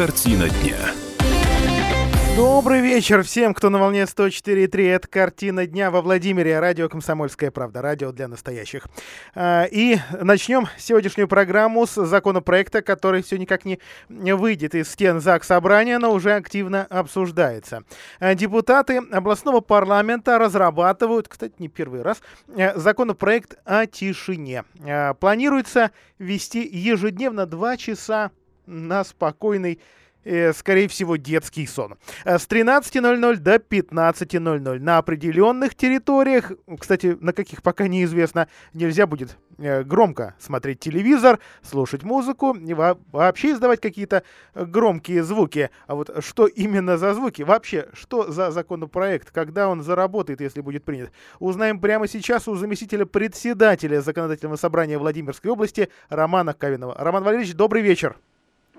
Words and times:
Картина 0.00 0.48
дня. 0.48 0.78
Добрый 2.34 2.80
вечер 2.80 3.22
всем, 3.22 3.52
кто 3.52 3.68
на 3.68 3.78
волне 3.78 4.04
104.3. 4.04 4.88
Это 4.88 5.06
«Картина 5.06 5.66
дня» 5.66 5.90
во 5.90 6.00
Владимире. 6.00 6.58
Радио 6.58 6.88
«Комсомольская 6.88 7.50
правда». 7.50 7.82
Радио 7.82 8.10
для 8.10 8.26
настоящих. 8.26 8.86
А, 9.34 9.64
и 9.64 9.98
начнем 10.18 10.68
сегодняшнюю 10.78 11.28
программу 11.28 11.86
с 11.86 12.02
законопроекта, 12.02 12.80
который 12.80 13.22
все 13.22 13.36
никак 13.36 13.66
не 13.66 13.78
выйдет 14.08 14.74
из 14.74 14.90
стен 14.90 15.20
ЗАГС 15.20 15.48
Собрания, 15.48 15.98
но 15.98 16.14
уже 16.14 16.32
активно 16.32 16.86
обсуждается. 16.86 17.82
А, 18.20 18.34
депутаты 18.34 19.02
областного 19.12 19.60
парламента 19.60 20.38
разрабатывают, 20.38 21.28
кстати, 21.28 21.56
не 21.58 21.68
первый 21.68 22.00
раз, 22.00 22.22
а, 22.56 22.72
законопроект 22.74 23.58
о 23.66 23.84
тишине. 23.84 24.64
Планируется 25.20 25.90
вести 26.18 26.66
ежедневно 26.66 27.44
два 27.44 27.76
часа 27.76 28.30
на 28.70 29.04
спокойный 29.04 29.80
скорее 30.52 30.88
всего, 30.88 31.16
детский 31.16 31.66
сон. 31.66 31.96
Э, 32.24 32.38
с 32.38 32.46
13.00 32.46 33.36
до 33.36 33.56
15.00 33.56 34.78
на 34.78 34.98
определенных 34.98 35.74
территориях, 35.74 36.52
кстати, 36.78 37.16
на 37.20 37.32
каких 37.32 37.62
пока 37.62 37.88
неизвестно, 37.88 38.48
нельзя 38.72 39.06
будет 39.06 39.38
э, 39.58 39.82
громко 39.82 40.34
смотреть 40.38 40.80
телевизор, 40.80 41.38
слушать 41.62 42.02
музыку 42.02 42.56
вообще 43.12 43.52
издавать 43.52 43.80
какие-то 43.80 44.22
громкие 44.54 45.22
звуки. 45.22 45.70
А 45.86 45.94
вот 45.94 46.10
что 46.24 46.46
именно 46.46 46.98
за 46.98 47.14
звуки? 47.14 47.42
Вообще, 47.42 47.88
что 47.92 48.30
за 48.30 48.50
законопроект? 48.50 49.30
Когда 49.30 49.68
он 49.68 49.82
заработает, 49.82 50.40
если 50.40 50.60
будет 50.60 50.84
принят? 50.84 51.10
Узнаем 51.38 51.80
прямо 51.80 52.08
сейчас 52.08 52.48
у 52.48 52.54
заместителя 52.54 53.06
председателя 53.06 54.00
Законодательного 54.00 54.56
собрания 54.56 54.98
Владимирской 54.98 55.50
области 55.50 55.88
Романа 56.08 56.52
Кавинова. 56.52 56.94
Роман 56.98 57.24
Валерьевич, 57.24 57.54
добрый 57.54 57.82
вечер. 57.82 58.16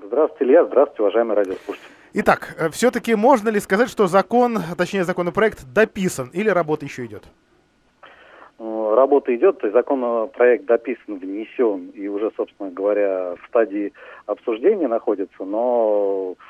Здравствуйте, 0.03 0.45
Илья. 0.45 0.65
Здравствуйте, 0.65 1.01
уважаемые 1.03 1.37
радиослушатели. 1.37 1.89
Итак, 2.13 2.55
э, 2.57 2.69
все-таки 2.69 3.15
можно 3.15 3.49
ли 3.49 3.59
сказать, 3.59 3.89
что 3.89 4.07
закон, 4.07 4.57
точнее 4.77 5.03
законопроект 5.03 5.63
дописан 5.73 6.29
или 6.33 6.49
работа 6.49 6.85
еще 6.85 7.05
идет? 7.05 7.23
Ну, 8.57 8.95
работа 8.95 9.33
идет, 9.35 9.59
то 9.59 9.67
есть 9.67 9.75
законопроект 9.75 10.65
дописан, 10.65 11.19
внесен 11.19 11.89
и 11.89 12.07
уже, 12.07 12.31
собственно 12.35 12.71
говоря, 12.71 13.35
в 13.35 13.47
стадии 13.47 13.93
обсуждения 14.25 14.87
находится, 14.87 15.43
но 15.43 16.35
э, 16.37 16.43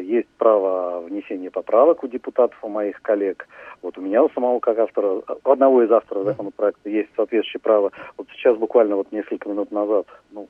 есть 0.00 0.28
право 0.36 1.00
внесения 1.00 1.50
поправок 1.50 2.02
у 2.02 2.08
депутатов, 2.08 2.58
у 2.62 2.68
моих 2.68 3.00
коллег. 3.02 3.46
Вот 3.82 3.96
у 3.98 4.00
меня 4.00 4.22
у 4.22 4.30
самого, 4.30 4.58
как 4.60 4.78
автора, 4.78 5.22
одного 5.44 5.82
из 5.82 5.90
авторов 5.90 6.24
законопроекта 6.24 6.88
есть 6.90 7.10
соответствующее 7.14 7.60
право. 7.60 7.92
Вот 8.16 8.26
сейчас 8.32 8.56
буквально 8.56 8.96
вот 8.96 9.12
несколько 9.12 9.48
минут 9.48 9.70
назад, 9.70 10.06
ну, 10.32 10.48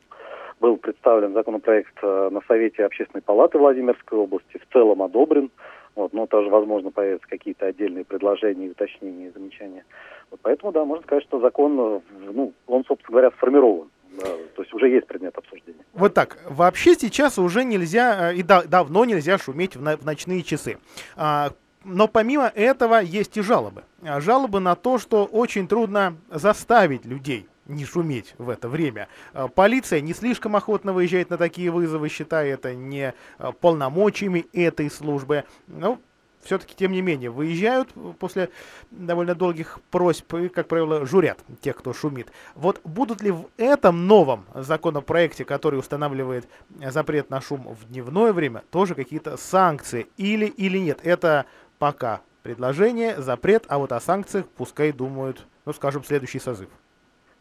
был 0.61 0.77
представлен 0.77 1.33
законопроект 1.33 1.95
э, 2.03 2.29
на 2.31 2.41
Совете 2.47 2.85
Общественной 2.85 3.23
палаты 3.23 3.59
Владимирской 3.59 4.19
области, 4.19 4.59
в 4.59 4.73
целом 4.73 5.03
одобрен. 5.03 5.51
Вот, 5.97 6.13
но 6.13 6.27
тоже, 6.27 6.49
возможно, 6.51 6.93
появятся 6.93 7.29
какие-то 7.29 7.67
отдельные 7.67 8.05
предложения, 8.05 8.69
уточнения 8.69 9.27
и 9.27 9.31
замечания. 9.31 9.85
Вот 10.31 10.39
поэтому, 10.43 10.71
да, 10.71 10.85
можно 10.85 11.03
сказать, 11.05 11.25
что 11.25 11.41
закон, 11.41 11.79
э, 11.79 12.01
ну, 12.33 12.53
он, 12.67 12.85
собственно 12.85 13.13
говоря, 13.13 13.31
сформирован. 13.33 13.89
То 14.19 14.63
есть 14.63 14.75
уже 14.75 14.89
есть 14.89 15.07
предмет 15.07 15.37
обсуждения. 15.37 15.85
Вот 15.93 16.15
так. 16.15 16.39
Вообще 16.49 16.95
сейчас 16.95 17.39
уже 17.39 17.65
нельзя, 17.65 18.33
э, 18.33 18.37
и 18.37 18.43
да, 18.43 18.63
давно 18.65 19.05
нельзя 19.05 19.39
шуметь 19.39 19.77
в, 19.77 19.83
на, 19.83 19.97
в 19.97 20.05
ночные 20.05 20.43
часы. 20.43 20.79
А, 21.17 21.53
но 21.85 22.09
помимо 22.09 22.47
этого 22.55 23.01
есть 23.01 23.37
и 23.37 23.41
жалобы. 23.41 23.85
А, 24.03 24.21
жалобы 24.21 24.61
на 24.61 24.75
то, 24.75 24.99
что 24.99 25.25
очень 25.25 25.69
трудно 25.69 26.17
заставить 26.31 27.05
людей 27.05 27.47
не 27.67 27.85
шуметь 27.85 28.35
в 28.37 28.49
это 28.51 28.69
время. 28.69 29.09
А, 29.33 29.49
полиция 29.49 30.01
не 30.01 30.13
слишком 30.13 30.57
охотно 30.57 30.93
выезжает 30.93 31.31
на 31.31 31.39
такие 31.39 31.71
вызовы, 31.71 32.09
считая 32.09 32.53
это 32.53 32.75
не 32.75 33.15
а, 33.39 33.53
полномочиями 33.53 34.47
этой 34.53 34.91
службы. 34.91 35.45
Ну, 35.69 36.01
все-таки, 36.43 36.75
тем 36.75 36.93
не 36.93 37.03
менее, 37.03 37.31
выезжают 37.31 37.91
после 38.19 38.51
довольно 38.91 39.35
долгих 39.35 39.79
просьб 39.91 40.33
и, 40.35 40.49
как 40.49 40.69
правило, 40.69 41.05
журят 41.07 41.39
тех, 41.61 41.77
кто 41.77 41.93
шумит. 41.93 42.33
Вот 42.55 42.81
будут 42.85 43.23
ли 43.23 43.31
в 43.31 43.47
этом 43.57 44.07
новом 44.07 44.47
законопроекте, 44.55 45.45
который 45.45 45.79
устанавливает 45.79 46.49
запрет 46.81 47.31
на 47.31 47.41
шум 47.41 47.75
в 47.75 47.89
дневное 47.89 48.33
время, 48.33 48.63
тоже 48.71 48.95
какие-то 48.95 49.37
санкции 49.37 50.07
или, 50.17 50.47
или 50.47 50.79
нет? 50.79 51.01
Это 51.03 51.47
пока 51.79 52.23
предложение, 52.43 53.21
запрет, 53.21 53.65
а 53.69 53.79
вот 53.79 53.93
о 53.93 54.01
санкциях 54.01 54.47
пускай 54.49 54.93
думают, 54.93 55.47
ну, 55.67 55.73
скажем, 55.73 56.05
следующий 56.05 56.39
созыв. 56.39 56.71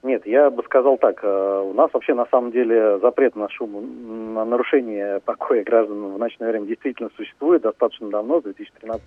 Нет, 0.02 0.26
я 0.26 0.50
бы 0.50 0.64
сказал 0.64 0.98
так. 0.98 1.20
Э, 1.24 1.62
у 1.66 1.74
нас 1.74 1.90
вообще 1.92 2.14
на 2.14 2.26
самом 2.28 2.52
деле 2.52 3.00
запрет 3.00 3.36
на 3.36 3.50
шум, 3.50 4.34
на 4.34 4.46
нарушение 4.46 5.20
покоя 5.26 5.62
граждан 5.64 6.14
в 6.14 6.18
ночное 6.18 6.52
время 6.52 6.68
действительно 6.68 7.10
существует 7.18 7.64
достаточно 7.64 8.10
давно, 8.10 8.40
с 8.40 8.44
2013 8.44 9.04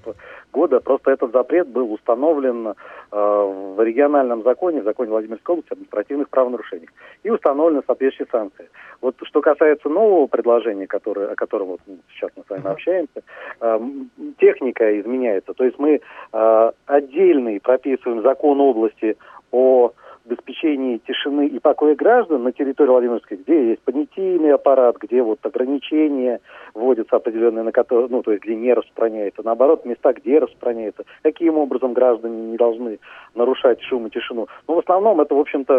года. 0.53 0.81
Просто 0.81 1.11
этот 1.11 1.33
запрет 1.33 1.69
был 1.69 1.95
установлен 1.95 2.69
э, 2.69 2.75
в 3.11 3.83
региональном 3.83 4.43
законе, 4.43 4.83
в 4.83 4.85
законе 4.85 5.11
Владимирской 5.13 5.55
области 5.55 5.73
административных 5.73 6.29
правонарушений. 6.29 6.89
И 7.23 7.31
установлены 7.31 7.83
соответствующие 7.87 8.29
санкции. 8.31 8.69
Вот 9.01 9.17
что 9.23 9.41
касается 9.41 9.89
нового 9.89 10.27
предложения, 10.27 10.87
которое, 10.87 11.29
о 11.29 11.37
котором 11.37 11.69
вот 11.69 11.81
сейчас 12.11 12.31
мы 12.37 12.45
с 12.47 12.51
вами 12.51 12.67
общаемся, 12.67 13.23
э, 13.63 13.81
техника 14.39 15.01
изменяется. 15.01 15.55
То 15.55 15.65
есть 15.65 15.79
мы 15.79 16.01
отдельный 16.87 17.61
прописываем 17.61 18.23
закон 18.23 18.61
области 18.61 19.17
о 19.51 19.93
обеспечении 20.27 20.99
тишины 20.99 21.47
и 21.47 21.59
покоя 21.59 21.95
граждан 21.95 22.43
на 22.43 22.53
территории 22.53 22.91
Владимирской, 22.91 23.39
где 23.39 23.71
есть 23.71 23.83
понятийный 23.83 24.53
аппарат, 24.53 24.97
где 25.01 25.23
вот 25.23 25.39
ограничения 25.45 26.41
вводятся 26.75 27.17
определенные, 27.17 27.65
на 27.65 27.73
которые, 27.73 28.09
ну, 28.09 28.23
то 28.23 28.33
есть 28.33 28.45
где 28.45 28.55
не 28.55 28.73
распространяется, 28.73 29.43
наоборот, 29.45 29.85
места, 29.85 30.13
где 30.13 30.39
распространяется, 30.39 31.05
каким 31.23 31.59
образом 31.59 31.93
граждане 31.93 32.51
не 32.51 32.57
должны 32.57 32.99
нарушать 33.35 33.81
шум 33.83 34.07
и 34.07 34.11
тишину. 34.11 34.47
Но 34.69 34.75
в 34.75 34.79
основном 34.79 35.21
это, 35.21 35.35
в 35.35 35.41
общем-то, 35.41 35.75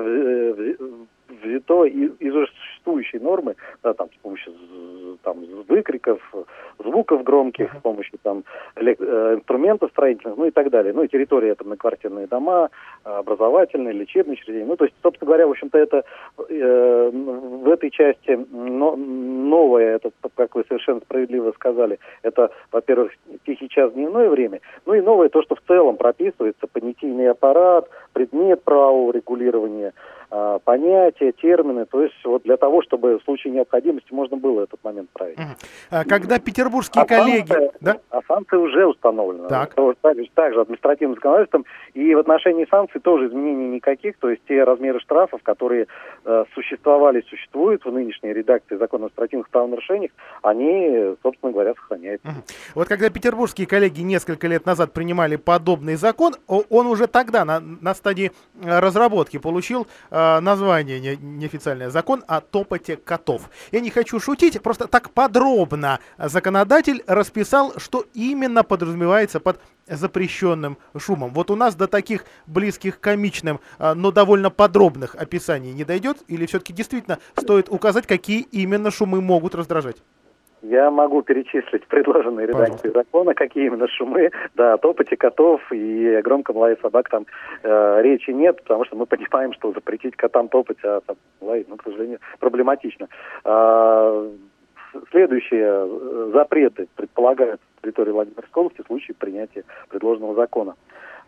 взято 1.30 1.86
из, 1.86 2.12
уже 2.20 2.48
существующей 2.48 3.20
нормы, 3.20 3.56
да, 3.82 3.94
там, 3.94 4.10
с 4.12 4.22
помощью 4.22 4.54
там, 5.24 5.38
выкриков, 5.68 6.22
звуков 6.80 7.24
громких, 7.24 7.74
с 7.74 7.82
помощью 7.82 8.20
там, 8.22 8.44
э, 8.76 9.36
инструментов 9.36 9.92
строительных, 9.92 10.38
ну 10.38 10.46
и 10.46 10.52
так 10.52 10.70
далее. 10.70 10.94
Ну 10.94 11.04
и 11.04 11.08
территория 11.08 11.50
это 11.50 11.64
многоквартирные 11.64 12.28
дома, 12.28 12.70
образовательные, 13.04 13.94
лечебные 13.94 14.34
учреждения. 14.34 14.66
Ну, 14.66 14.76
то 14.76 14.86
есть, 14.86 14.96
собственно 15.02 15.28
говоря, 15.28 15.48
в 15.48 15.52
общем-то, 15.52 15.78
это 15.78 16.04
э, 16.50 17.10
в 17.14 17.70
этой 17.70 17.90
части 17.90 18.40
но, 18.52 18.96
новое, 18.96 19.96
это, 19.96 20.12
как 20.36 20.56
вы 20.56 20.64
совершенно 20.68 21.00
справедливо 21.02 21.52
сказали, 21.52 22.00
это, 22.22 22.52
во-первых, 22.72 23.12
тихий 23.46 23.70
час 23.70 23.94
дневное 23.94 24.30
время, 24.30 24.62
ну 24.86 24.94
и 24.94 25.02
новое 25.02 25.30
то, 25.30 25.42
что 25.42 25.56
в 25.56 25.62
целом 25.68 25.98
прописывается 25.98 26.68
понятийный 26.68 27.30
аппарат, 27.30 27.90
предмет 28.14 28.64
правового 28.64 29.12
регулирования, 29.12 29.94
э, 30.32 30.60
понятия, 30.64 31.32
термины, 31.32 31.86
то 31.86 32.02
есть 32.02 32.16
вот 32.24 32.44
для 32.44 32.58
того, 32.58 32.82
чтобы 32.82 33.20
в 33.20 33.24
случае 33.24 33.54
необходимости 33.54 34.14
можно 34.14 34.38
было 34.38 34.62
этот 34.62 34.84
момент 34.84 35.10
править. 35.12 35.38
А 35.90 36.04
когда 36.06 36.40
петербургские 36.40 37.04
а 37.04 37.06
коллеги... 37.06 37.48
Санкции, 37.48 37.72
да? 37.82 37.98
А 38.10 38.22
санкции 38.28 38.58
уже 38.58 38.86
установлены. 38.86 39.48
Так. 39.48 39.76
Также, 40.02 40.30
также 40.34 40.62
административным 40.62 41.16
законодательством. 41.16 41.66
И 41.94 42.14
в 42.16 42.20
отношении 42.20 42.66
санкций 42.70 43.02
тоже 43.02 43.28
изменений 43.28 43.68
никаких. 43.68 44.18
То 44.18 44.30
есть 44.30 44.42
те 44.48 44.64
размеры 44.64 45.00
штрафов, 45.00 45.42
которые 45.44 45.88
э, 46.26 46.46
существовали, 46.54 47.24
существуют 47.30 47.86
в 47.86 47.92
нынешней 47.92 48.34
редакции 48.34 48.78
закона 48.78 49.06
о 49.06 49.08
административных 49.08 49.50
правонарушениях, 49.50 50.12
они, 50.42 51.16
собственно 51.22 51.52
говоря, 51.52 51.74
сохраняются. 51.74 52.28
Вот 52.76 52.88
когда 52.88 53.10
петербургские 53.10 53.68
коллеги 53.68 54.02
несколько 54.02 54.48
лет 54.48 54.66
назад 54.66 54.94
принимали 54.94 55.36
подобный 55.36 55.96
закон, 55.96 56.34
он 56.48 56.88
уже 56.88 57.08
тогда 57.08 57.46
на, 57.46 57.60
на 57.60 57.94
стадии 57.94 58.32
э, 58.62 58.80
разработки 58.80 59.38
получил 59.38 59.88
э, 60.12 60.40
название 60.54 61.00
не, 61.00 61.18
неофициальное 61.18 61.90
закон 61.90 62.24
о 62.28 62.42
топоте 62.42 62.96
котов. 62.96 63.50
Я 63.72 63.80
не 63.80 63.90
хочу 63.90 64.20
шутить, 64.20 64.62
просто 64.62 64.88
так 64.88 65.10
подробно 65.12 66.00
законодатель 66.18 67.04
расписал, 67.08 67.74
что 67.78 68.06
именно 68.14 68.64
подразумевается 68.64 69.40
под 69.40 69.60
запрещенным 69.88 70.78
шумом. 70.98 71.34
Вот 71.34 71.52
у 71.52 71.56
нас 71.56 71.76
до 71.76 71.88
таких 71.88 72.26
близких 72.48 73.00
комичным, 73.00 73.60
а, 73.80 73.96
но 73.96 74.12
довольно 74.12 74.50
подробных 74.50 75.16
описаний 75.16 75.74
не 75.74 75.84
дойдет? 75.84 76.20
Или 76.28 76.46
все-таки 76.46 76.72
действительно 76.72 77.20
стоит 77.36 77.70
указать, 77.70 78.08
какие 78.08 78.42
именно 78.42 78.92
шумы 78.92 79.22
могут 79.22 79.56
раздражать? 79.56 79.98
Я 80.64 80.90
могу 80.92 81.22
перечислить 81.24 81.86
предложенные 81.88 82.48
редакции 82.48 82.90
закона, 82.90 83.34
какие 83.34 83.66
именно 83.66 83.88
шумы, 83.90 84.32
да, 84.56 84.78
топоте 84.78 85.18
котов 85.18 85.62
и 85.72 86.22
громком 86.24 86.56
лае 86.56 86.78
собак 86.82 87.10
там 87.10 87.26
э, 87.64 88.02
речи 88.02 88.32
нет, 88.32 88.64
потому 88.64 88.86
что 88.86 88.96
мы 88.96 89.06
понимаем, 89.06 89.52
что 89.54 89.74
запретить 89.74 90.16
котам 90.16 90.48
топать, 90.48 90.78
а 90.84 91.02
там 91.06 91.18
лаять, 91.42 91.68
ну, 91.68 91.76
к 91.76 91.84
сожалению, 91.84 92.20
проблематично. 92.40 93.10
А, 93.44 94.32
следующие 95.12 95.68
э, 95.68 96.32
запреты 96.34 96.88
предполагают 96.96 97.60
территории 97.82 98.12
Владимирской 98.12 98.64
области 98.64 98.82
в 98.82 98.88
случае 98.88 99.16
принятия 99.16 99.66
предложенного 99.90 100.36
закона. 100.36 100.76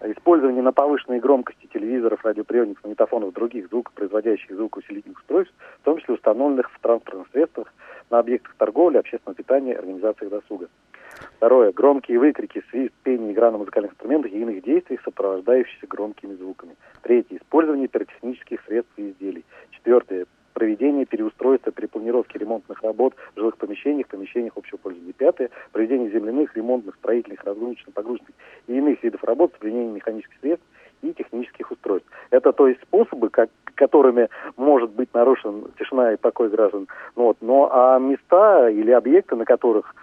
Использование 0.03 0.61
на 0.61 0.73
повышенной 0.73 1.19
громкости 1.19 1.67
телевизоров, 1.73 2.23
радиоприемников, 2.23 2.83
магнитофонов, 2.83 3.33
других 3.33 3.69
звукопроизводящих 3.69 4.55
звукоусилительных 4.55 5.19
устройств, 5.19 5.53
в 5.81 5.85
том 5.85 5.97
числе 5.99 6.15
установленных 6.15 6.69
в 6.69 6.79
транспортных 6.79 7.27
средствах, 7.31 7.73
на 8.09 8.19
объектах 8.19 8.55
торговли, 8.57 8.97
общественного 8.97 9.35
питания, 9.35 9.75
организациях 9.75 10.31
досуга. 10.31 10.69
Второе. 11.37 11.71
Громкие 11.71 12.19
выкрики, 12.19 12.63
свист, 12.69 12.93
пение, 13.03 13.31
игра 13.31 13.51
на 13.51 13.57
музыкальных 13.57 13.91
инструментах 13.91 14.31
и 14.31 14.41
иных 14.41 14.63
действиях, 14.63 15.01
сопровождающихся 15.03 15.87
громкими 15.87 16.33
звуками. 16.35 16.75
Третье. 17.01 17.37
Использование 17.37 17.87
пиротехнических 17.87 18.61
средств 18.65 18.91
и 18.97 19.09
изделий. 19.11 19.45
Четвертое 19.71 20.25
проведение 20.53 21.05
переустройства, 21.05 21.71
перепланировки 21.71 22.37
ремонтных 22.37 22.81
работ 22.81 23.13
в 23.35 23.39
жилых 23.39 23.57
помещениях, 23.57 24.07
помещениях 24.07 24.53
общего 24.55 24.77
пользования. 24.77 25.13
Пятое. 25.13 25.49
Проведение 25.71 26.09
земляных, 26.09 26.55
ремонтных, 26.55 26.95
строительных, 26.95 27.43
разгрузочных, 27.43 27.93
погрузочных 27.93 28.35
и 28.67 28.77
иных 28.77 29.03
видов 29.03 29.23
работ 29.23 29.53
с 29.53 29.59
применением 29.59 29.95
механических 29.95 30.39
средств 30.39 30.65
и 31.09 31.13
технических 31.13 31.71
устройств. 31.71 32.09
Это 32.31 32.51
то 32.51 32.67
есть 32.67 32.81
способы, 32.81 33.29
как, 33.29 33.49
которыми 33.75 34.29
может 34.57 34.91
быть 34.91 35.13
нарушен 35.13 35.65
тишина 35.77 36.13
и 36.13 36.17
покой 36.17 36.49
граждан. 36.49 36.87
Ну, 37.15 37.23
вот. 37.23 37.37
Но 37.41 37.69
а 37.71 37.99
места 37.99 38.69
или 38.69 38.91
объекты, 38.91 39.35
на 39.35 39.45
которых 39.45 39.95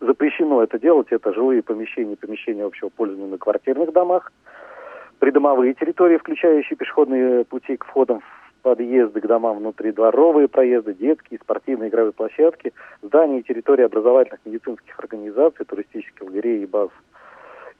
запрещено 0.00 0.62
это 0.62 0.78
делать, 0.78 1.08
это 1.10 1.32
жилые 1.32 1.62
помещения, 1.62 2.16
помещения 2.16 2.64
общего 2.64 2.88
пользования 2.88 3.30
на 3.30 3.38
квартирных 3.38 3.92
домах, 3.92 4.32
придомовые 5.18 5.74
территории, 5.74 6.18
включающие 6.18 6.76
пешеходные 6.76 7.44
пути 7.44 7.76
к 7.76 7.84
входам 7.84 8.20
в 8.20 8.62
подъезды 8.62 9.20
к 9.20 9.26
домам 9.26 9.58
внутри, 9.58 9.92
дворовые 9.92 10.48
проезды, 10.48 10.94
детские, 10.94 11.40
спортивные 11.42 11.88
игровые 11.88 12.12
площадки, 12.12 12.72
здания 13.02 13.40
и 13.40 13.42
территории 13.42 13.84
образовательных 13.84 14.40
медицинских 14.44 14.98
организаций, 14.98 15.64
туристических 15.64 16.24
галерей 16.24 16.62
и 16.62 16.66
баз 16.66 16.90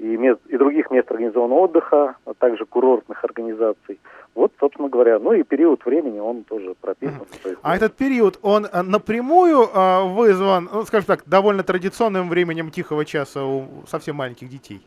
и, 0.00 0.16
мест, 0.16 0.40
и 0.48 0.56
других 0.56 0.90
мест 0.90 1.10
организованного 1.10 1.60
отдыха, 1.60 2.16
а 2.24 2.34
также 2.34 2.64
курортных 2.64 3.22
организаций. 3.22 4.00
Вот, 4.34 4.52
собственно 4.58 4.88
говоря, 4.88 5.18
ну 5.18 5.32
и 5.32 5.42
период 5.42 5.84
времени 5.84 6.18
он 6.18 6.44
тоже 6.44 6.74
прописан. 6.80 7.26
А 7.62 7.76
этот 7.76 7.94
период, 7.94 8.38
он 8.42 8.64
э, 8.64 8.82
напрямую 8.82 9.62
э, 9.62 10.04
вызван, 10.14 10.68
ну, 10.72 10.82
скажем 10.84 11.06
так, 11.06 11.24
довольно 11.26 11.62
традиционным 11.62 12.28
временем 12.30 12.70
тихого 12.70 13.04
часа 13.04 13.44
у 13.44 13.66
совсем 13.86 14.16
маленьких 14.16 14.48
детей? 14.48 14.80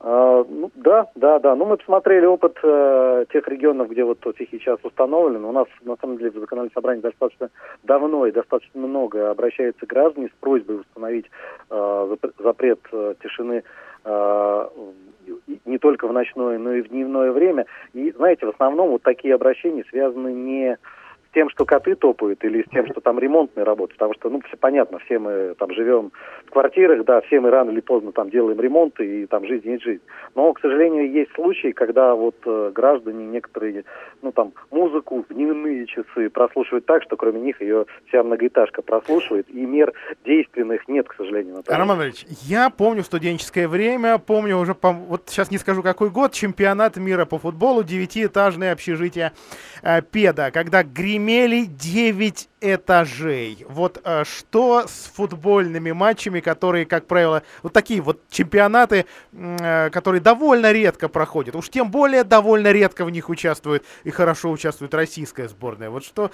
А, 0.00 0.44
ну, 0.48 0.70
да, 0.76 1.08
да, 1.16 1.38
да. 1.40 1.56
Ну, 1.56 1.66
мы 1.66 1.76
посмотрели 1.76 2.24
опыт 2.24 2.56
э, 2.62 3.24
тех 3.32 3.46
регионов, 3.48 3.90
где 3.90 4.04
вот 4.04 4.20
тихий 4.38 4.60
час 4.60 4.78
установлен. 4.84 5.44
У 5.44 5.52
нас, 5.52 5.66
на 5.82 5.96
самом 5.96 6.18
деле, 6.18 6.30
в 6.30 6.38
законодательном 6.38 6.72
собрании 6.72 7.02
достаточно 7.02 7.50
давно 7.82 8.26
и 8.26 8.32
достаточно 8.32 8.80
много 8.80 9.30
обращаются 9.30 9.84
граждане 9.86 10.28
с 10.28 10.40
просьбой 10.40 10.80
установить 10.80 11.26
э, 11.70 12.16
запрет 12.38 12.80
э, 12.92 13.14
тишины 13.22 13.64
не 15.64 15.78
только 15.78 16.08
в 16.08 16.12
ночное, 16.12 16.58
но 16.58 16.72
и 16.72 16.82
в 16.82 16.88
дневное 16.88 17.32
время. 17.32 17.66
И, 17.92 18.10
знаете, 18.12 18.46
в 18.46 18.50
основном 18.50 18.90
вот 18.90 19.02
такие 19.02 19.34
обращения 19.34 19.84
связаны 19.90 20.32
не 20.32 20.78
с 21.30 21.34
тем, 21.34 21.50
что 21.50 21.64
коты 21.64 21.94
топают, 21.94 22.42
или 22.44 22.62
с 22.62 22.70
тем, 22.70 22.86
что 22.86 23.00
там 23.00 23.18
ремонтные 23.18 23.64
работы, 23.64 23.94
потому 23.94 24.14
что, 24.14 24.30
ну, 24.30 24.40
все 24.46 24.56
понятно, 24.56 24.98
все 25.00 25.18
мы 25.18 25.54
там 25.58 25.72
живем 25.72 26.10
в 26.46 26.50
квартирах, 26.50 27.04
да, 27.04 27.20
все 27.22 27.40
мы 27.40 27.50
рано 27.50 27.70
или 27.70 27.80
поздно 27.80 28.12
там 28.12 28.30
делаем 28.30 28.60
ремонты, 28.60 29.22
и 29.22 29.26
там 29.26 29.46
жизнь 29.46 29.68
есть 29.68 29.84
жизнь. 29.84 30.02
Но, 30.34 30.52
к 30.52 30.60
сожалению, 30.60 31.10
есть 31.10 31.32
случаи, 31.34 31.72
когда 31.72 32.14
вот 32.14 32.36
э, 32.46 32.72
граждане 32.74 33.26
некоторые, 33.26 33.84
ну, 34.22 34.32
там, 34.32 34.52
музыку 34.70 35.24
в 35.28 35.34
дневные 35.34 35.86
часы 35.86 36.30
прослушивают 36.30 36.86
так, 36.86 37.02
что 37.02 37.16
кроме 37.16 37.40
них 37.40 37.60
ее 37.60 37.84
вся 38.08 38.22
многоэтажка 38.22 38.82
прослушивает, 38.82 39.48
и 39.50 39.66
мер 39.66 39.92
действенных 40.24 40.88
нет, 40.88 41.08
к 41.08 41.14
сожалению. 41.14 41.56
Наталья. 41.56 41.78
Роман 41.78 42.02
Ильич, 42.02 42.24
я 42.42 42.70
помню 42.70 43.02
студенческое 43.02 43.68
время, 43.68 44.18
помню 44.18 44.56
уже, 44.56 44.74
вот 44.80 45.24
сейчас 45.26 45.50
не 45.50 45.58
скажу 45.58 45.82
какой 45.82 46.08
год, 46.10 46.32
чемпионат 46.32 46.96
мира 46.96 47.26
по 47.26 47.38
футболу, 47.38 47.82
девятиэтажное 47.84 48.72
общежитие 48.72 49.32
э, 49.82 50.00
Педа, 50.02 50.50
когда 50.50 50.82
грим 50.82 51.17
имели 51.18 51.66
9 51.66 52.48
этажей. 52.60 53.66
Вот 53.68 54.00
э, 54.02 54.24
что 54.24 54.84
с 54.86 55.10
футбольными 55.14 55.92
матчами, 55.92 56.40
которые, 56.40 56.86
как 56.86 57.06
правило, 57.06 57.42
вот 57.62 57.72
такие 57.72 58.00
вот 58.00 58.20
чемпионаты, 58.30 59.04
э, 59.32 59.90
которые 59.90 60.20
довольно 60.20 60.72
редко 60.72 61.08
проходят. 61.08 61.54
Уж 61.54 61.68
тем 61.68 61.90
более 61.90 62.24
довольно 62.24 62.72
редко 62.72 63.04
в 63.04 63.10
них 63.10 63.28
участвует 63.28 63.84
и 64.04 64.10
хорошо 64.10 64.50
участвует 64.50 64.94
российская 64.94 65.48
сборная. 65.48 65.90
Вот 65.90 66.04
что... 66.04 66.30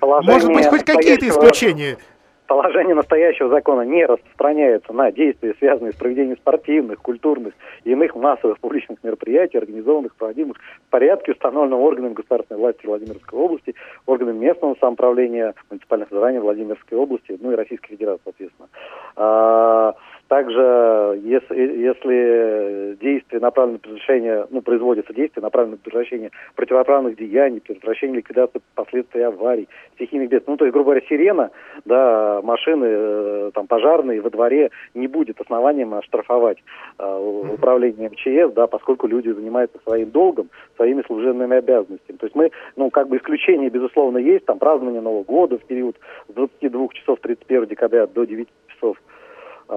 Положение 0.00 0.34
может 0.34 0.52
быть, 0.52 0.66
хоть 0.66 0.84
какие-то 0.84 1.28
исключения 1.28 1.98
положение 2.46 2.94
настоящего 2.94 3.48
закона 3.48 3.82
не 3.82 4.04
распространяется 4.04 4.92
на 4.92 5.12
действия, 5.12 5.54
связанные 5.58 5.92
с 5.92 5.96
проведением 5.96 6.36
спортивных, 6.36 7.00
культурных 7.00 7.54
и 7.84 7.92
иных 7.92 8.14
массовых 8.14 8.58
публичных 8.60 9.02
мероприятий, 9.02 9.58
организованных, 9.58 10.14
проводимых 10.16 10.56
в 10.86 10.90
порядке, 10.90 11.32
установленном 11.32 11.80
органами 11.80 12.14
государственной 12.14 12.60
власти 12.60 12.86
Владимирской 12.86 13.38
области, 13.38 13.74
органами 14.06 14.38
местного 14.38 14.76
самоуправления, 14.80 15.54
муниципальных 15.70 16.08
собраний 16.08 16.38
Владимирской 16.38 16.98
области, 16.98 17.36
ну 17.40 17.52
и 17.52 17.54
Российской 17.54 17.90
Федерации, 17.90 18.22
соответственно. 18.24 18.68
А, 19.16 19.94
также, 20.28 21.20
если, 21.22 21.54
если 21.54 22.96
действия 23.00 23.38
направлены 23.38 23.74
на 23.74 23.78
предотвращение, 23.78 24.46
ну, 24.50 24.60
производятся 24.60 25.14
действия, 25.14 25.40
направленные 25.40 25.76
на 25.76 25.82
предотвращение 25.82 26.30
противоправных 26.56 27.16
деяний, 27.16 27.60
предотвращение 27.60 28.16
ликвидации 28.16 28.60
последствий 28.74 29.22
аварий, 29.22 29.68
стихийных 29.94 30.28
бедствий, 30.28 30.50
ну, 30.50 30.56
то 30.56 30.64
есть, 30.64 30.72
грубо 30.72 30.90
говоря, 30.90 31.06
сирена, 31.08 31.50
да, 31.84 32.35
машины, 32.42 32.86
э, 32.88 33.50
там, 33.54 33.66
пожарные 33.66 34.20
во 34.20 34.30
дворе 34.30 34.70
не 34.94 35.06
будет 35.06 35.40
основанием 35.40 35.94
оштрафовать 35.94 36.58
э, 36.98 37.50
управление 37.52 38.10
МЧС, 38.10 38.54
да, 38.54 38.66
поскольку 38.66 39.06
люди 39.06 39.30
занимаются 39.30 39.78
своим 39.84 40.10
долгом, 40.10 40.48
своими 40.76 41.02
служебными 41.02 41.56
обязанностями. 41.56 42.16
То 42.16 42.26
есть 42.26 42.36
мы, 42.36 42.50
ну, 42.76 42.90
как 42.90 43.08
бы 43.08 43.16
исключение, 43.16 43.70
безусловно, 43.70 44.18
есть, 44.18 44.44
там, 44.46 44.58
празднование 44.58 45.00
Нового 45.00 45.24
года 45.24 45.58
в 45.58 45.64
период 45.64 45.96
с 46.28 46.32
22 46.34 46.88
часов 46.94 47.18
31 47.20 47.66
декабря 47.66 48.06
до 48.06 48.24
9 48.24 48.48
часов 48.68 48.96
1 49.68 49.76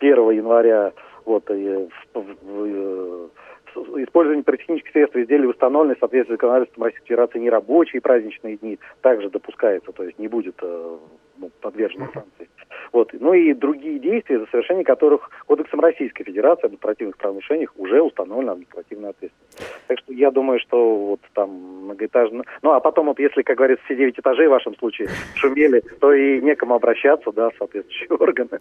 э, 0.00 0.34
января 0.34 0.92
вот, 1.24 1.50
и 1.50 1.88
в, 2.14 2.20
в, 2.20 3.30
в, 3.74 4.02
использование 4.02 4.44
пиротехнических 4.44 4.92
средств 4.92 5.16
и 5.16 5.22
изделий, 5.22 5.46
установленных 5.46 5.98
в 5.98 6.00
соответствии 6.00 6.34
с 6.34 6.36
законодательством 6.36 6.84
Российской 6.84 7.08
Федерации, 7.08 7.38
нерабочие 7.38 8.00
праздничные 8.00 8.56
дни 8.56 8.78
также 9.02 9.30
допускается, 9.30 9.92
то 9.92 10.04
есть 10.04 10.18
не 10.18 10.28
будет 10.28 10.56
э, 10.62 10.96
ну, 11.38 11.50
подвержено 11.60 12.08
санкции. 12.12 12.48
Вот. 12.92 13.10
Ну 13.12 13.34
и 13.34 13.52
другие 13.52 13.98
действия, 13.98 14.38
за 14.38 14.46
совершение 14.46 14.84
которых 14.84 15.30
Кодексом 15.46 15.80
Российской 15.80 16.24
Федерации 16.24 16.66
об 16.66 16.74
административных 16.74 17.16
правонарушениях 17.16 17.72
уже 17.76 18.00
установлена 18.00 18.52
административная 18.52 19.10
ответственность. 19.10 19.46
Так 19.86 19.98
что 19.98 20.12
я 20.12 20.30
думаю, 20.30 20.60
что 20.60 21.06
вот 21.06 21.20
там 21.34 21.50
многоэтажно... 21.84 22.44
Ну 22.62 22.72
а 22.72 22.80
потом, 22.80 23.06
вот 23.06 23.18
если, 23.18 23.42
как 23.42 23.56
говорится, 23.56 23.84
все 23.84 23.96
девять 23.96 24.18
этажей 24.18 24.46
в 24.46 24.50
вашем 24.50 24.76
случае 24.76 25.08
шумели, 25.34 25.82
то 26.00 26.12
и 26.12 26.40
некому 26.40 26.74
обращаться, 26.74 27.32
да, 27.32 27.50
соответствующие 27.58 28.08
органы. 28.16 28.60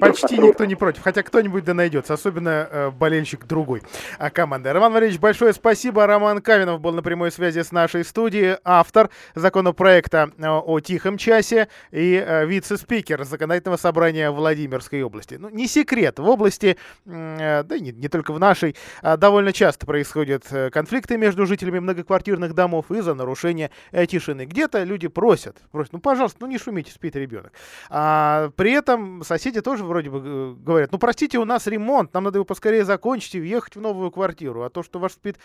Почти 0.00 0.38
никто 0.38 0.64
не 0.64 0.74
против, 0.74 1.02
хотя 1.02 1.22
кто-нибудь 1.22 1.64
да 1.64 1.74
найдется, 1.74 2.14
особенно 2.14 2.68
э, 2.70 2.90
болельщик 2.90 3.46
другой 3.46 3.82
а, 4.18 4.30
команды. 4.30 4.72
Роман 4.72 4.92
Валерьевич, 4.92 5.20
большое 5.20 5.52
спасибо. 5.52 6.06
Роман 6.06 6.40
Каменов 6.40 6.80
был 6.80 6.92
на 6.92 7.02
прямой 7.02 7.30
связи 7.30 7.60
с 7.60 7.72
нашей 7.72 8.04
студией, 8.04 8.56
автор 8.64 9.10
законопроекта 9.34 10.30
э, 10.38 10.46
о 10.46 10.80
тихом 10.80 11.16
часе 11.16 11.68
и 11.90 11.99
э, 12.00 12.46
вице-спикер 12.46 13.24
законодательного 13.24 13.76
собрания 13.76 14.30
Владимирской 14.30 15.02
области. 15.02 15.34
Ну, 15.34 15.48
не 15.48 15.66
секрет, 15.66 16.18
в 16.18 16.28
области, 16.28 16.76
э, 17.06 17.62
да 17.64 17.76
и 17.76 17.80
не, 17.80 17.92
не 17.92 18.08
только 18.08 18.32
в 18.32 18.38
нашей, 18.38 18.76
э, 19.02 19.16
довольно 19.16 19.52
часто 19.52 19.86
происходят 19.86 20.44
э, 20.50 20.70
конфликты 20.70 21.16
между 21.16 21.46
жителями 21.46 21.78
многоквартирных 21.78 22.54
домов 22.54 22.90
из-за 22.90 23.14
нарушения 23.14 23.70
тишины. 24.08 24.44
Где-то 24.44 24.82
люди 24.84 25.08
просят, 25.08 25.58
просят, 25.70 25.92
ну, 25.92 26.00
пожалуйста, 26.00 26.38
ну 26.40 26.46
не 26.46 26.58
шумите, 26.58 26.92
спит 26.92 27.16
ребенок. 27.16 27.52
А 27.88 28.50
при 28.56 28.72
этом 28.72 29.22
соседи 29.24 29.60
тоже 29.60 29.84
вроде 29.84 30.10
бы 30.10 30.54
говорят, 30.56 30.92
ну, 30.92 30.98
простите, 30.98 31.38
у 31.38 31.44
нас 31.44 31.66
ремонт, 31.66 32.12
нам 32.14 32.24
надо 32.24 32.38
его 32.38 32.44
поскорее 32.44 32.84
закончить 32.84 33.34
и 33.34 33.40
въехать 33.40 33.76
в 33.76 33.80
новую 33.80 34.10
квартиру. 34.10 34.62
А 34.62 34.70
то, 34.70 34.82
что 34.82 34.98
ваш 34.98 35.12
спит 35.12 35.38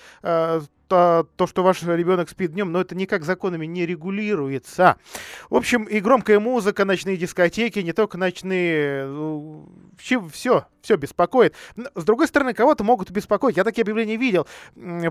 то, 0.87 1.27
то, 1.35 1.47
что 1.47 1.63
ваш 1.63 1.83
ребенок 1.83 2.29
спит 2.29 2.53
днем, 2.53 2.71
но 2.71 2.81
это 2.81 2.95
никак 2.95 3.23
законами 3.23 3.65
не 3.65 3.85
регулируется. 3.85 4.97
В 5.49 5.55
общем, 5.55 5.83
и 5.83 5.99
громкая 5.99 6.39
музыка, 6.45 6.85
ночные 6.85 7.17
дискотеки, 7.17 7.79
не 7.79 7.91
только 7.91 8.17
ночные, 8.17 9.05
все, 9.97 10.19
ну, 10.19 10.29
все, 10.29 10.65
все 10.81 10.95
беспокоит. 10.95 11.55
С 11.95 12.03
другой 12.03 12.27
стороны, 12.27 12.53
кого-то 12.53 12.83
могут 12.83 13.09
беспокоить. 13.09 13.57
Я 13.57 13.63
такие 13.63 13.81
объявления 13.81 14.17
видел. 14.17 14.47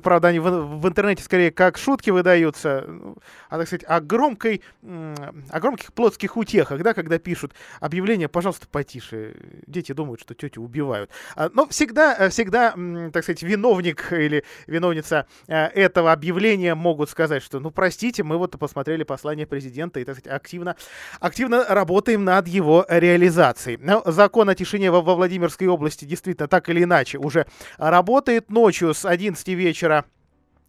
Правда, 0.03 0.29
они 0.29 0.39
в, 0.39 0.49
в 0.49 0.89
интернете 0.89 1.25
скорее 1.25 1.51
как 1.51 1.77
шутки 1.77 2.11
выдаются. 2.11 2.85
Ну, 2.87 3.17
а, 3.51 3.59
так 3.59 3.67
сказать, 3.67 3.85
о, 3.89 4.01
громкой, 4.01 4.63
о 4.83 5.61
громких 5.61 5.93
плотских 5.93 6.37
утехах, 6.37 6.83
да, 6.83 6.95
когда 6.95 7.19
пишут 7.19 7.53
объявление, 7.81 8.29
пожалуйста, 8.29 8.69
потише. 8.69 9.35
Дети 9.67 9.93
думают, 9.93 10.21
что 10.21 10.35
тетю 10.35 10.63
убивают. 10.63 11.11
А, 11.35 11.51
но 11.53 11.67
всегда, 11.67 12.29
всегда, 12.31 12.75
так 13.13 13.25
сказать, 13.25 13.43
виновник 13.43 14.13
или 14.13 14.45
виновница 14.69 15.27
э, 15.49 15.67
этого 15.67 16.13
объявления 16.13 16.77
могут 16.77 17.11
сказать, 17.11 17.43
что, 17.43 17.59
ну, 17.59 17.73
простите, 17.73 18.23
мы 18.23 18.39
вот 18.39 18.57
посмотрели 18.59 19.03
послание 19.03 19.47
президента 19.47 19.99
и, 19.99 20.05
так 20.05 20.17
сказать, 20.17 20.33
активно, 20.37 20.77
активно 21.25 21.65
работаем 21.67 22.25
над 22.25 22.47
его 22.47 22.85
реализацией. 22.87 23.79
Но 23.81 24.03
закон 24.05 24.51
о 24.51 24.55
тишине 24.55 24.91
во, 24.91 25.01
во 25.01 25.15
Владимирской 25.15 25.67
области 25.67 26.05
действительно 26.05 26.49
так 26.49 26.69
или 26.69 26.85
иначе 26.85 27.17
уже 27.17 27.47
работает 27.79 28.51
ночью 28.51 28.93
с 28.93 29.07
11 29.07 29.49
вечера 29.49 30.05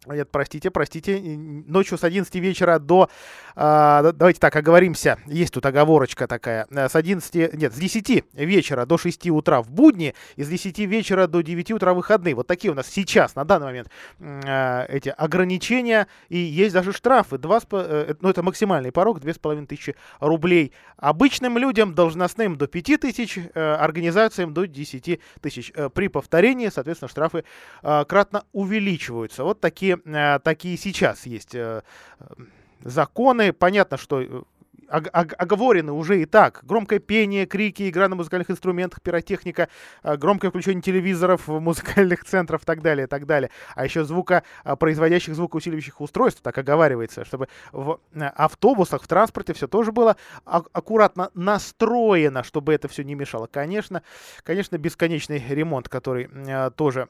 Нет, 0.06 0.30
простите, 0.30 0.70
простите. 0.70 1.18
Ночью 1.18 1.98
с 1.98 2.04
11 2.04 2.34
вечера 2.36 2.78
до... 2.78 3.08
Э, 3.56 4.12
давайте 4.14 4.40
так, 4.40 4.54
оговоримся. 4.54 5.18
Есть 5.26 5.54
тут 5.54 5.66
оговорочка 5.66 6.26
такая. 6.26 6.66
С 6.70 6.94
11... 6.94 7.54
Нет, 7.54 7.74
с 7.74 7.76
10 7.76 8.24
вечера 8.34 8.86
до 8.86 8.98
6 8.98 9.28
утра 9.30 9.62
в 9.62 9.70
будни 9.70 10.14
и 10.36 10.44
с 10.44 10.48
10 10.48 10.78
вечера 10.80 11.26
до 11.26 11.42
9 11.42 11.72
утра 11.72 11.92
в 11.92 11.96
выходные. 11.96 12.34
Вот 12.34 12.46
такие 12.46 12.70
у 12.70 12.74
нас 12.74 12.86
сейчас, 12.86 13.34
на 13.34 13.44
данный 13.44 13.66
момент, 13.66 13.88
э, 14.20 14.86
эти 14.88 15.08
ограничения. 15.08 16.06
И 16.28 16.38
есть 16.38 16.74
даже 16.74 16.92
штрафы. 16.92 17.38
2, 17.38 17.60
э, 17.72 18.14
ну, 18.20 18.28
это 18.28 18.42
максимальный 18.42 18.92
порог, 18.92 19.20
2500 19.20 19.96
рублей. 20.20 20.72
Обычным 20.96 21.58
людям, 21.58 21.94
должностным 21.94 22.56
до 22.56 22.66
5000, 22.66 23.38
э, 23.54 23.74
организациям 23.74 24.54
до 24.54 24.66
10 24.66 25.20
тысяч. 25.40 25.72
Э, 25.74 25.88
при 25.88 26.08
повторении, 26.08 26.68
соответственно, 26.68 27.08
штрафы 27.08 27.44
э, 27.82 28.04
кратно 28.08 28.44
увеличиваются. 28.52 29.44
Вот 29.44 29.60
такие 29.60 29.95
э, 30.04 30.38
такие 30.42 30.76
сейчас 30.76 31.26
есть 31.26 31.54
э, 31.54 31.82
законы. 32.82 33.52
Понятно, 33.52 33.96
что 33.96 34.20
э, 34.20 34.42
оговорены 34.88 35.92
уже 35.92 36.22
и 36.22 36.26
так. 36.26 36.60
Громкое 36.62 37.00
пение, 37.00 37.44
крики, 37.46 37.88
игра 37.88 38.08
на 38.08 38.14
музыкальных 38.14 38.50
инструментах, 38.50 39.02
пиротехника, 39.02 39.68
э, 40.02 40.16
громкое 40.16 40.50
включение 40.50 40.82
телевизоров, 40.82 41.48
музыкальных 41.48 42.24
центров 42.24 42.62
и 42.62 42.64
так 42.66 42.82
далее, 42.82 43.06
и 43.06 43.08
так 43.08 43.26
далее. 43.26 43.50
А 43.74 43.84
еще 43.84 44.04
звука 44.04 44.44
производящих 44.78 45.34
звукоусиливающих 45.34 46.00
устройств, 46.00 46.40
так 46.42 46.56
оговаривается, 46.58 47.24
чтобы 47.24 47.48
в 47.72 47.98
автобусах, 48.14 49.02
в 49.02 49.08
транспорте 49.08 49.54
все 49.54 49.66
тоже 49.66 49.92
было 49.92 50.16
аккуратно 50.44 51.30
настроено, 51.34 52.44
чтобы 52.44 52.72
это 52.72 52.88
все 52.88 53.02
не 53.02 53.14
мешало. 53.14 53.46
Конечно, 53.46 54.02
конечно, 54.44 54.78
бесконечный 54.78 55.44
ремонт, 55.48 55.88
который 55.88 56.28
тоже 56.76 57.08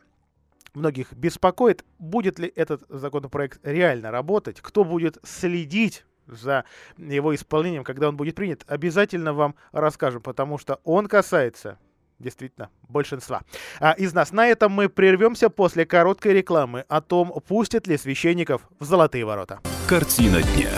многих 0.77 1.13
беспокоит, 1.13 1.85
будет 1.99 2.39
ли 2.39 2.53
этот 2.55 2.83
законопроект 2.89 3.59
реально 3.65 4.11
работать, 4.11 4.61
кто 4.61 4.85
будет 4.85 5.19
следить 5.25 6.05
за 6.27 6.65
его 6.99 7.35
исполнением, 7.35 7.85
когда 7.85 8.09
он 8.09 8.17
будет 8.17 8.35
принят, 8.35 8.65
обязательно 8.67 9.33
вам 9.33 9.55
расскажем, 9.73 10.23
потому 10.23 10.59
что 10.59 10.81
он 10.85 11.07
касается 11.07 11.79
действительно 12.19 12.71
большинства 12.89 13.43
а, 13.79 13.93
из 13.93 14.13
нас. 14.15 14.33
На 14.33 14.47
этом 14.47 14.73
мы 14.73 14.89
прервемся 14.89 15.51
после 15.51 15.85
короткой 15.85 16.33
рекламы 16.35 16.85
о 16.89 17.01
том, 17.01 17.33
пустят 17.47 17.87
ли 17.87 17.97
священников 17.97 18.63
в 18.79 18.85
золотые 18.85 19.25
ворота. 19.25 19.61
Картина 19.87 20.43
дня. 20.43 20.71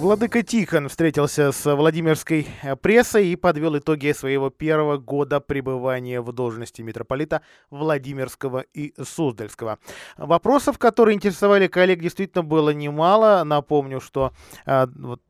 Владыка 0.00 0.42
Тихон 0.42 0.88
встретился 0.88 1.52
с 1.52 1.76
Владимирской 1.76 2.48
э, 2.62 2.74
прессой 2.74 3.28
и 3.28 3.36
подвел 3.36 3.76
итоги 3.76 4.12
своего 4.12 4.48
первого 4.48 4.96
года 4.96 5.40
пребывания 5.40 6.22
в 6.22 6.32
должности 6.32 6.80
митрополита 6.80 7.42
Владимирского 7.68 8.64
и 8.72 8.94
Суздальского. 8.98 9.78
Вопросов, 10.16 10.78
которые 10.78 11.16
интересовали 11.16 11.66
коллег, 11.66 12.00
действительно 12.00 12.42
было 12.42 12.70
немало. 12.70 13.44
Напомню, 13.44 14.00
что 14.00 14.32
э, 14.64 14.86
вот 14.96 15.20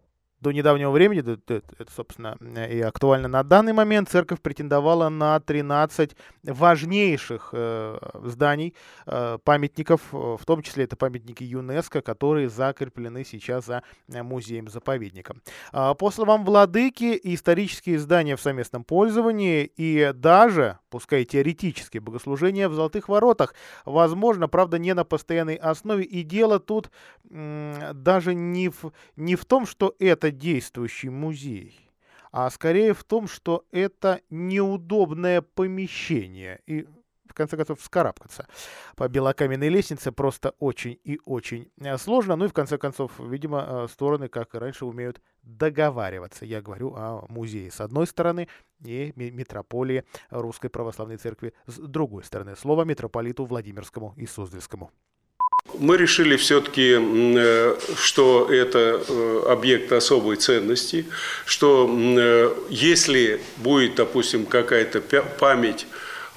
до 0.41 0.53
недавнего 0.53 0.91
времени, 0.91 1.21
это, 1.21 1.63
собственно, 1.95 2.37
и 2.41 2.81
актуально 2.81 3.29
на 3.29 3.43
данный 3.43 3.73
момент, 3.73 4.09
церковь 4.09 4.41
претендовала 4.41 5.09
на 5.09 5.39
13 5.41 6.17
важнейших 6.45 7.51
э, 7.53 7.99
зданий, 8.25 8.75
э, 9.07 9.39
памятников, 9.45 10.01
в 10.13 10.41
том 10.47 10.63
числе 10.63 10.85
это 10.85 10.97
памятники 10.97 11.45
ЮНЕСКО, 11.45 12.01
которые 12.01 12.49
закреплены 12.49 13.25
сейчас 13.25 13.67
за 13.67 13.83
музеем-заповедником. 14.09 15.43
А, 15.73 15.95
по 15.95 16.11
словам 16.11 16.45
владыки, 16.45 17.19
исторические 17.23 17.99
здания 17.99 18.37
в 18.37 18.41
совместном 18.41 18.85
пользовании 18.85 19.71
и 19.77 20.13
даже, 20.15 20.79
пускай 20.89 21.25
теоретические 21.25 22.01
богослужения 22.01 22.69
в 22.69 22.75
Золотых 22.75 23.09
Воротах, 23.09 23.55
возможно, 23.85 24.49
правда, 24.49 24.79
не 24.79 24.95
на 24.95 25.05
постоянной 25.05 25.57
основе, 25.57 26.05
и 26.05 26.23
дело 26.23 26.59
тут 26.59 26.91
даже 27.29 28.35
не 28.35 28.69
в, 28.69 28.93
не 29.17 29.37
в 29.37 29.45
том, 29.45 29.67
что 29.67 29.95
это 29.99 30.30
действующий 30.31 31.11
музей, 31.11 31.91
а 32.33 32.49
скорее 32.51 32.95
в 32.95 33.05
том, 33.05 33.29
что 33.29 33.65
это 33.71 34.21
неудобное 34.31 35.43
помещение. 35.43 36.61
И 36.67 36.87
в 37.31 37.35
конце 37.35 37.57
концов, 37.57 37.81
вскарабкаться 37.81 38.47
по 38.97 39.09
белокаменной 39.09 39.69
лестнице 39.69 40.13
просто 40.13 40.55
очень 40.59 40.99
и 41.05 41.21
очень 41.25 41.71
э, 41.81 41.97
сложно. 41.97 42.37
Ну 42.37 42.47
и 42.47 42.49
в 42.49 42.53
конце 42.53 42.77
концов, 42.77 43.13
видимо, 43.19 43.67
э, 43.67 43.89
стороны, 43.89 44.29
как 44.29 44.55
и 44.55 44.59
раньше, 44.59 44.85
умеют 44.85 45.23
договариваться. 45.43 46.45
Я 46.45 46.61
говорю 46.61 46.95
о 46.97 47.27
музее 47.29 47.71
с 47.71 47.81
одной 47.81 48.07
стороны 48.07 48.49
и 48.85 49.13
метрополии 49.15 50.05
Русской 50.31 50.69
Православной 50.69 51.17
Церкви 51.17 51.55
с 51.67 51.79
другой 51.79 52.25
стороны. 52.25 52.57
Слово 52.57 52.85
митрополиту 52.85 53.45
Владимирскому 53.47 54.15
и 54.17 54.27
Суздальскому. 54.27 54.91
Мы 55.81 55.97
решили 55.97 56.37
все-таки, 56.37 56.95
э, 56.99 57.77
что 57.97 58.49
это 58.53 59.03
э, 59.09 59.43
объект 59.49 59.91
особой 59.93 60.37
ценности, 60.37 61.07
что 61.47 61.91
э, 61.91 62.55
если 62.69 63.41
будет, 63.57 63.95
допустим, 63.95 64.45
какая-то 64.45 65.01
память 65.01 65.87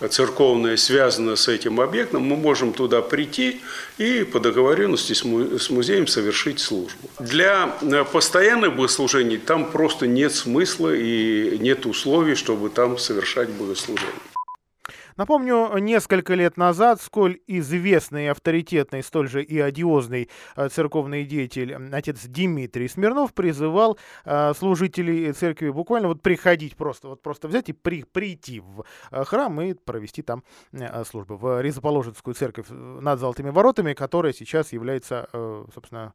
церковная 0.09 0.77
связана 0.77 1.35
с 1.35 1.49
этим 1.49 1.81
объектом, 1.81 2.23
мы 2.23 2.37
можем 2.37 2.71
туда 2.71 3.01
прийти 3.01 3.61
и 3.97 4.23
по 4.23 4.39
договоренности 4.39 5.11
с 5.11 5.69
музеем 5.69 6.07
совершить 6.07 6.61
службу. 6.61 7.09
Для 7.19 7.67
постоянных 8.13 8.77
богослужений 8.77 9.37
там 9.37 9.69
просто 9.69 10.07
нет 10.07 10.33
смысла 10.33 10.95
и 10.95 11.57
нет 11.59 11.85
условий, 11.85 12.35
чтобы 12.35 12.69
там 12.69 12.97
совершать 12.97 13.49
богослужение. 13.49 14.32
Напомню, 15.15 15.77
несколько 15.77 16.33
лет 16.33 16.57
назад, 16.57 17.01
сколь 17.01 17.39
известный 17.47 18.29
авторитетный, 18.29 19.03
столь 19.03 19.29
же 19.29 19.43
и 19.43 19.59
одиозный 19.59 20.29
э, 20.55 20.69
церковный 20.69 21.23
деятель, 21.25 21.75
отец 21.91 22.25
Дмитрий 22.25 22.87
Смирнов, 22.87 23.33
призывал 23.33 23.97
э, 24.25 24.53
служителей 24.57 25.31
церкви 25.33 25.69
буквально 25.69 26.07
вот 26.07 26.21
приходить 26.21 26.75
просто, 26.75 27.09
вот 27.09 27.21
просто 27.21 27.47
взять 27.47 27.69
и 27.69 27.73
при, 27.73 28.03
прийти 28.03 28.59
в 28.59 28.85
э, 29.11 29.23
храм 29.23 29.61
и 29.61 29.73
провести 29.73 30.21
там 30.21 30.43
службу. 31.09 31.35
В 31.35 31.61
Ризоположенскую 31.61 32.33
церковь 32.33 32.67
над 32.69 33.19
Золотыми 33.19 33.49
воротами, 33.49 33.93
которая 33.93 34.33
сейчас 34.33 34.73
является, 34.73 35.27
собственно, 35.73 36.13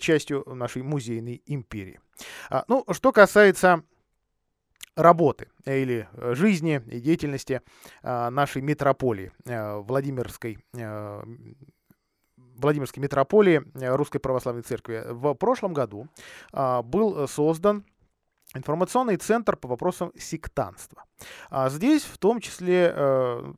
частью 0.00 0.44
нашей 0.46 0.82
музейной 0.82 1.42
империи. 1.46 2.00
А, 2.50 2.64
ну, 2.68 2.84
что 2.92 3.12
касается 3.12 3.82
работы 4.96 5.48
или 5.66 6.08
э, 6.12 6.34
жизни 6.34 6.82
и 6.86 7.00
деятельности 7.00 7.60
а, 8.02 8.30
нашей 8.30 8.62
метрополии 8.62 9.30
э, 9.44 9.78
Владимирской 9.80 10.58
э, 10.74 11.22
Владимирской 12.36 13.02
метрополии 13.02 13.62
Русской 13.74 14.18
Православной 14.18 14.62
Церкви. 14.62 15.04
В 15.10 15.34
прошлом 15.34 15.74
году 15.74 16.08
был 16.54 17.28
создан 17.28 17.84
информационный 18.54 19.18
центр 19.18 19.56
по 19.56 19.68
вопросам 19.68 20.10
сектанства. 20.16 21.04
А 21.50 21.68
здесь, 21.68 22.02
в 22.02 22.16
том 22.16 22.40
числе, 22.40 22.94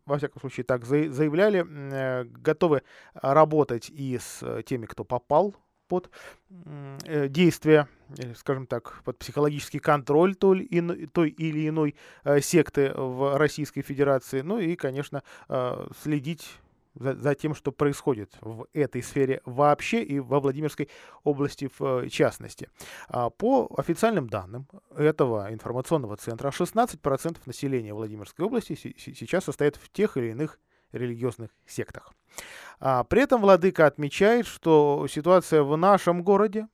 во 0.05 0.19
всяком 0.19 0.41
случае, 0.41 0.65
так 0.65 0.85
заявляли, 0.85 2.25
готовы 2.25 2.83
работать 3.15 3.89
и 3.89 4.19
с 4.19 4.65
теми, 4.65 4.87
кто 4.87 5.05
попал 5.05 5.55
под 5.89 6.11
э, 7.05 7.29
действие, 7.29 7.89
скажем 8.37 8.67
так, 8.67 9.03
под 9.05 9.19
психологический 9.19 9.79
контроль 9.79 10.35
той, 10.35 10.61
или 10.61 11.69
иной 11.69 11.97
э, 12.25 12.41
секты 12.41 12.93
в 12.95 13.37
Российской 13.39 13.83
Федерации, 13.83 14.43
ну 14.43 14.59
и, 14.59 14.77
конечно, 14.77 15.23
э, 15.49 15.89
следить 16.03 16.59
за, 16.95 17.15
за 17.15 17.35
тем, 17.35 17.55
что 17.55 17.73
происходит 17.73 18.37
в 18.41 18.67
этой 18.73 19.03
сфере 19.03 19.41
вообще 19.45 20.03
и 20.03 20.19
во 20.21 20.41
Владимирской 20.41 20.89
области 21.25 21.71
в 21.79 22.09
частности. 22.09 22.69
А 23.09 23.31
по 23.31 23.69
официальным 23.77 24.29
данным 24.29 24.67
этого 24.95 25.53
информационного 25.53 26.17
центра, 26.17 26.49
16% 26.51 27.39
населения 27.47 27.95
Владимирской 27.95 28.45
области 28.45 28.75
сейчас 28.75 29.45
состоит 29.45 29.77
в 29.77 29.91
тех 29.91 30.17
или 30.17 30.31
иных 30.31 30.59
религиозных 30.93 31.51
сектах. 31.67 32.13
А 32.81 33.05
при 33.05 33.23
этом 33.23 33.41
владыка 33.41 33.87
отмечает, 33.87 34.47
что 34.47 35.07
ситуация 35.09 35.63
в 35.63 35.77
нашем 35.77 36.23
городе 36.23 36.69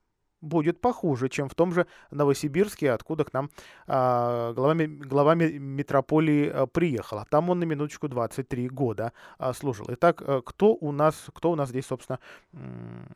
будет 0.44 0.80
похуже, 0.80 1.28
чем 1.28 1.49
в 1.49 1.54
том 1.54 1.73
же 1.73 1.87
Новосибирске, 2.11 2.92
откуда 2.92 3.25
к 3.25 3.33
нам 3.33 3.50
а, 3.87 4.52
глава, 4.52 4.75
глава 4.87 5.35
метрополии 5.35 6.49
а, 6.49 6.66
приехала. 6.66 7.26
Там 7.30 7.50
он 7.50 7.59
на 7.59 7.64
минуточку 7.64 8.09
23 8.09 8.68
года 8.68 9.12
а, 9.38 9.52
служил. 9.52 9.87
Итак, 9.88 10.23
а, 10.23 10.42
кто 10.42 10.75
у 10.75 10.92
нас, 10.92 11.26
кто 11.35 11.50
у 11.50 11.56
нас 11.56 11.71
здесь, 11.71 11.87
собственно, 11.87 12.21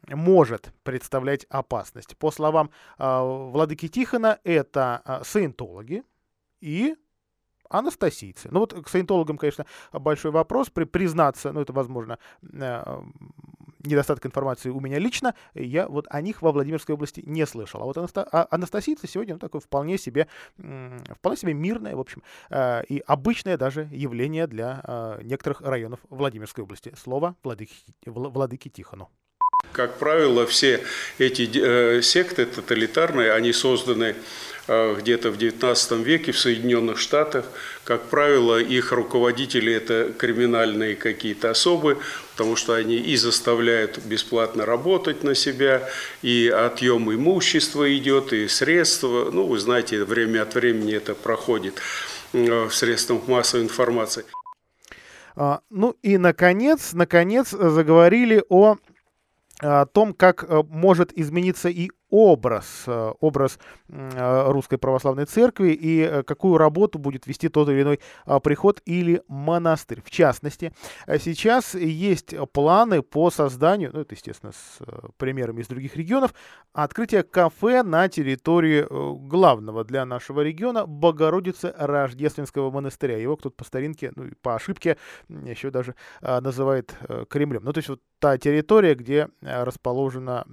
может 0.08 0.72
представлять 0.82 1.44
опасность? 1.50 2.16
По 2.16 2.30
словам 2.30 2.70
а, 2.96 3.22
владыки 3.22 3.88
Тихона, 3.88 4.38
это 4.42 5.02
а, 5.04 5.22
саентологи 5.22 6.02
и 6.60 6.96
анастасийцы. 7.68 8.48
Ну 8.50 8.60
вот 8.60 8.74
к 8.74 8.88
саентологам, 8.88 9.38
конечно, 9.38 9.66
большой 9.92 10.30
вопрос, 10.30 10.70
при, 10.70 10.84
признаться, 10.84 11.52
ну 11.52 11.60
это 11.60 11.72
возможно, 11.72 12.18
э, 12.42 13.02
недостаток 13.84 14.26
информации 14.26 14.70
у 14.70 14.80
меня 14.80 14.98
лично, 14.98 15.34
я 15.54 15.88
вот 15.88 16.06
о 16.10 16.20
них 16.20 16.42
во 16.42 16.52
Владимирской 16.52 16.94
области 16.94 17.22
не 17.26 17.46
слышал. 17.46 17.82
А 17.82 17.84
вот 17.84 17.96
Анаста... 17.98 18.26
а 18.30 18.46
Анастасийцы 18.50 19.06
сегодня 19.06 19.34
ну, 19.34 19.38
такое 19.38 19.60
вполне 19.60 19.98
себе, 19.98 20.28
вполне 20.56 21.36
себе 21.36 21.54
мирное, 21.54 21.96
в 21.96 22.00
общем, 22.00 22.22
э, 22.50 22.82
и 22.88 23.02
обычное 23.06 23.56
даже 23.56 23.88
явление 23.92 24.46
для 24.46 24.82
э, 24.84 25.20
некоторых 25.22 25.60
районов 25.60 26.00
Владимирской 26.08 26.64
области. 26.64 26.92
Слово 26.96 27.36
владыки, 27.42 27.74
владыки 28.04 28.68
Тихону. 28.68 29.10
Как 29.72 29.98
правило, 29.98 30.46
все 30.46 30.82
эти 31.18 31.50
э, 31.54 32.02
секты 32.02 32.46
тоталитарные, 32.46 33.32
они 33.32 33.52
созданы 33.52 34.14
где-то 34.68 35.30
в 35.30 35.38
XIX 35.38 36.02
веке 36.02 36.32
в 36.32 36.38
Соединенных 36.38 36.98
Штатах. 36.98 37.46
Как 37.84 38.02
правило, 38.02 38.58
их 38.60 38.92
руководители– 38.92 39.72
это 39.74 40.12
криминальные 40.12 40.94
какие-то 40.94 41.50
особы, 41.50 41.96
потому 42.32 42.54
что 42.54 42.74
они 42.74 42.96
и 42.96 43.16
заставляют 43.16 43.98
бесплатно 44.04 44.66
работать 44.66 45.24
на 45.24 45.34
себя, 45.34 45.88
и 46.20 46.48
отъем 46.48 47.12
имущества 47.12 47.96
идет, 47.96 48.32
и 48.34 48.46
средства. 48.46 49.30
Ну, 49.32 49.46
вы 49.46 49.58
знаете, 49.58 50.04
время 50.04 50.42
от 50.42 50.54
времени 50.54 50.94
это 50.94 51.14
проходит 51.14 51.80
э, 52.34 52.64
в 52.66 52.74
средствах 52.74 53.26
массовой 53.26 53.64
информации. 53.64 54.24
А, 55.34 55.60
ну 55.70 55.96
и, 56.02 56.18
наконец, 56.18 56.92
наконец 56.92 57.50
заговорили 57.50 58.44
о 58.50 58.76
о 59.60 59.86
том, 59.86 60.14
как 60.14 60.44
э, 60.44 60.62
может 60.68 61.12
измениться 61.18 61.68
и 61.68 61.90
образ, 62.10 62.84
э, 62.86 63.12
образ 63.20 63.58
э, 63.88 64.50
Русской 64.50 64.78
Православной 64.78 65.26
Церкви 65.26 65.72
и 65.72 66.00
э, 66.00 66.22
какую 66.22 66.56
работу 66.58 66.98
будет 66.98 67.26
вести 67.26 67.48
тот 67.48 67.68
или 67.68 67.82
иной 67.82 68.00
а, 68.24 68.40
приход 68.40 68.80
или 68.86 69.22
монастырь. 69.28 70.02
В 70.02 70.10
частности, 70.10 70.72
сейчас 71.06 71.74
есть 71.74 72.34
планы 72.52 73.02
по 73.02 73.30
созданию, 73.30 73.90
ну 73.92 74.00
это, 74.00 74.14
естественно, 74.14 74.52
с 74.52 74.78
примерами 75.16 75.60
из 75.60 75.68
других 75.68 75.96
регионов, 75.96 76.32
открытия 76.72 77.22
кафе 77.22 77.82
на 77.82 78.08
территории 78.08 78.86
главного 79.28 79.84
для 79.84 80.04
нашего 80.04 80.40
региона 80.40 80.86
Богородицы 80.86 81.74
Рождественского 81.76 82.70
монастыря. 82.70 83.18
Его 83.18 83.36
кто-то 83.36 83.56
по 83.56 83.64
старинке, 83.64 84.12
ну 84.16 84.26
по 84.42 84.54
ошибке 84.54 84.96
еще 85.28 85.70
даже 85.70 85.94
называет 86.20 86.94
Кремлем. 87.28 87.64
Ну 87.64 87.72
то 87.72 87.78
есть 87.78 87.88
вот 87.88 88.00
та 88.18 88.38
территория, 88.38 88.94
где 88.94 89.28
расположена, 89.40 90.46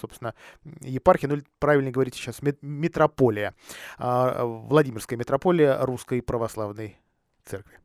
собственно, 0.00 0.34
епархия, 0.80 1.28
ну, 1.28 1.42
правильно 1.58 1.90
говорить 1.90 2.14
сейчас, 2.14 2.40
метрополия, 2.62 3.54
а, 3.98 4.44
Владимирская 4.44 5.18
метрополия 5.18 5.78
Русской 5.80 6.22
Православной 6.22 6.98
Церкви. 7.44 7.81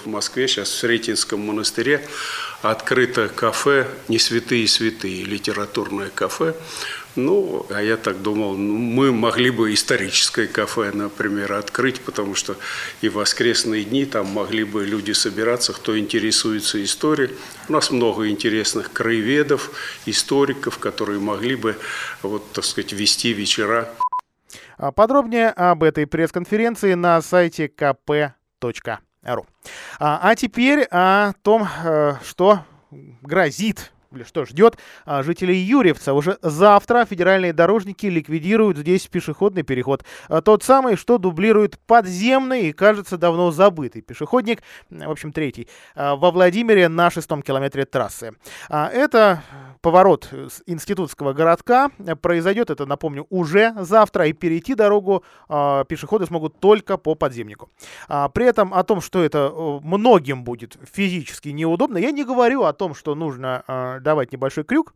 В 0.00 0.06
Москве 0.06 0.48
сейчас 0.48 0.68
в 0.68 0.78
Сретенском 0.78 1.40
монастыре 1.40 2.06
открыто 2.62 3.28
кафе 3.28 3.86
«Не 4.08 4.18
святые 4.18 4.66
святые», 4.66 5.24
литературное 5.24 6.10
кафе. 6.10 6.54
Ну, 7.14 7.66
а 7.68 7.82
я 7.82 7.96
так 7.96 8.22
думал, 8.22 8.56
ну, 8.56 8.78
мы 8.78 9.12
могли 9.12 9.50
бы 9.50 9.74
историческое 9.74 10.46
кафе, 10.46 10.92
например, 10.92 11.52
открыть, 11.52 12.00
потому 12.00 12.34
что 12.34 12.56
и 13.02 13.08
в 13.08 13.14
воскресные 13.14 13.84
дни 13.84 14.06
там 14.06 14.26
могли 14.28 14.64
бы 14.64 14.84
люди 14.86 15.12
собираться, 15.12 15.72
кто 15.72 15.98
интересуется 15.98 16.82
историей. 16.82 17.30
У 17.68 17.72
нас 17.72 17.90
много 17.90 18.28
интересных 18.28 18.92
краеведов, 18.92 19.70
историков, 20.06 20.78
которые 20.78 21.20
могли 21.20 21.54
бы, 21.54 21.76
вот, 22.22 22.50
так 22.52 22.64
сказать, 22.64 22.92
вести 22.92 23.34
вечера. 23.34 23.88
А 24.78 24.90
подробнее 24.90 25.50
об 25.50 25.82
этой 25.84 26.06
пресс-конференции 26.06 26.94
на 26.94 27.20
сайте 27.20 27.66
kp.ru. 27.66 28.32
А, 29.98 30.20
а 30.22 30.34
теперь 30.34 30.82
о 30.90 31.32
том, 31.42 31.66
э, 31.84 32.14
что 32.24 32.64
грозит 33.22 33.92
что 34.24 34.44
ждет 34.44 34.78
а, 35.04 35.22
жителей 35.22 35.56
Юрьевца. 35.56 36.14
Уже 36.14 36.38
завтра 36.42 37.04
федеральные 37.04 37.52
дорожники 37.52 38.06
ликвидируют 38.06 38.78
здесь 38.78 39.06
пешеходный 39.06 39.62
переход. 39.62 40.04
А, 40.28 40.40
тот 40.40 40.62
самый, 40.62 40.96
что 40.96 41.18
дублирует 41.18 41.78
подземный 41.86 42.68
и, 42.68 42.72
кажется, 42.72 43.18
давно 43.18 43.50
забытый 43.50 44.02
пешеходник, 44.02 44.62
в 44.90 45.10
общем, 45.10 45.32
третий, 45.32 45.68
а, 45.94 46.16
во 46.16 46.30
Владимире 46.30 46.88
на 46.88 47.10
шестом 47.10 47.42
километре 47.42 47.84
трассы. 47.84 48.32
А, 48.68 48.88
это 48.88 49.42
поворот 49.80 50.28
с 50.32 50.62
институтского 50.66 51.32
городка. 51.32 51.90
Произойдет 52.20 52.70
это, 52.70 52.86
напомню, 52.86 53.26
уже 53.30 53.74
завтра, 53.78 54.26
и 54.26 54.32
перейти 54.32 54.74
дорогу 54.74 55.24
э, 55.48 55.84
пешеходы 55.88 56.26
смогут 56.26 56.60
только 56.60 56.96
по 56.96 57.14
подземнику. 57.14 57.70
А, 58.08 58.28
при 58.28 58.46
этом 58.46 58.72
о 58.72 58.82
том, 58.84 59.00
что 59.00 59.22
это 59.22 59.52
многим 59.82 60.44
будет 60.44 60.76
физически 60.90 61.48
неудобно, 61.48 61.98
я 61.98 62.12
не 62.12 62.24
говорю 62.24 62.62
о 62.62 62.72
том, 62.72 62.94
что 62.94 63.14
нужно 63.14 63.64
э, 63.66 63.98
давать 64.02 64.32
небольшой 64.32 64.64
крюк. 64.64 64.94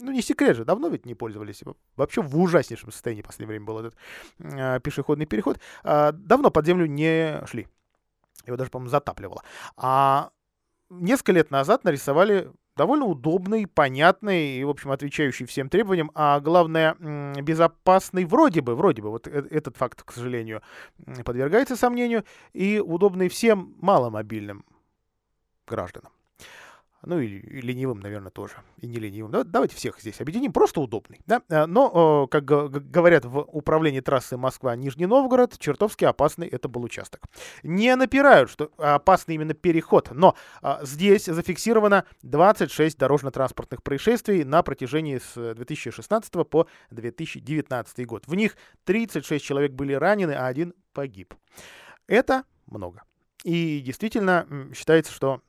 Ну, 0.00 0.10
не 0.10 0.22
секрет 0.22 0.56
же, 0.56 0.64
давно 0.64 0.88
ведь 0.88 1.06
не 1.06 1.14
пользовались. 1.14 1.62
Вообще 1.96 2.22
в 2.22 2.36
ужаснейшем 2.38 2.90
состоянии 2.90 3.22
в 3.22 3.26
последнее 3.26 3.48
время 3.48 3.66
был 3.66 3.78
этот 3.78 3.96
э, 4.38 4.80
пешеходный 4.80 5.26
переход. 5.26 5.58
Э, 5.84 6.12
давно 6.12 6.50
под 6.50 6.66
землю 6.66 6.86
не 6.86 7.44
шли. 7.46 7.68
Его 8.46 8.56
даже, 8.56 8.70
по-моему, 8.70 8.90
затапливало. 8.90 9.42
А 9.76 10.30
несколько 10.90 11.32
лет 11.32 11.50
назад 11.50 11.84
нарисовали 11.84 12.50
довольно 12.76 13.04
удобный, 13.04 13.66
понятный 13.66 14.56
и, 14.56 14.64
в 14.64 14.70
общем, 14.70 14.90
отвечающий 14.90 15.46
всем 15.46 15.68
требованиям, 15.68 16.10
а 16.14 16.40
главное, 16.40 16.94
безопасный 17.40 18.24
вроде 18.24 18.60
бы, 18.60 18.74
вроде 18.74 19.02
бы, 19.02 19.10
вот 19.10 19.26
э, 19.28 19.46
этот 19.50 19.76
факт, 19.76 20.02
к 20.02 20.12
сожалению, 20.12 20.62
подвергается 21.24 21.76
сомнению, 21.76 22.24
и 22.52 22.78
удобный 22.80 23.28
всем 23.28 23.74
маломобильным 23.80 24.64
гражданам. 25.66 26.12
Ну 27.04 27.18
и, 27.18 27.40
ленивым, 27.60 28.00
наверное, 28.00 28.30
тоже. 28.30 28.54
И 28.78 28.86
не 28.86 28.98
ленивым. 28.98 29.32
Да, 29.32 29.44
давайте 29.44 29.76
всех 29.76 30.00
здесь 30.00 30.20
объединим. 30.20 30.52
Просто 30.52 30.80
удобный. 30.80 31.20
Да? 31.26 31.42
Э, 31.48 31.66
но, 31.66 32.26
как 32.28 32.44
говорят 32.44 33.24
в 33.24 33.38
управлении 33.38 34.00
трассы 34.00 34.36
Москва-Нижний 34.36 35.06
Новгород, 35.06 35.58
чертовски 35.58 36.04
опасный 36.04 36.46
это 36.46 36.68
был 36.68 36.82
участок. 36.82 37.22
Не 37.62 37.94
напирают, 37.96 38.50
что 38.50 38.70
опасный 38.78 39.34
именно 39.34 39.54
переход. 39.54 40.10
Но 40.12 40.36
здесь 40.82 41.24
зафиксировано 41.24 42.04
26 42.22 42.98
дорожно-транспортных 42.98 43.82
происшествий 43.82 44.44
на 44.44 44.62
протяжении 44.62 45.18
с 45.18 45.54
2016 45.54 46.32
по 46.48 46.66
2019 46.90 48.06
год. 48.06 48.24
В 48.26 48.34
них 48.34 48.56
36 48.84 49.44
человек 49.44 49.72
были 49.72 49.92
ранены, 49.94 50.32
а 50.32 50.46
один 50.46 50.74
погиб. 50.92 51.34
Это 52.06 52.44
много. 52.66 53.02
И 53.44 53.80
действительно 53.80 54.46
считается, 54.74 55.12
что 55.12 55.40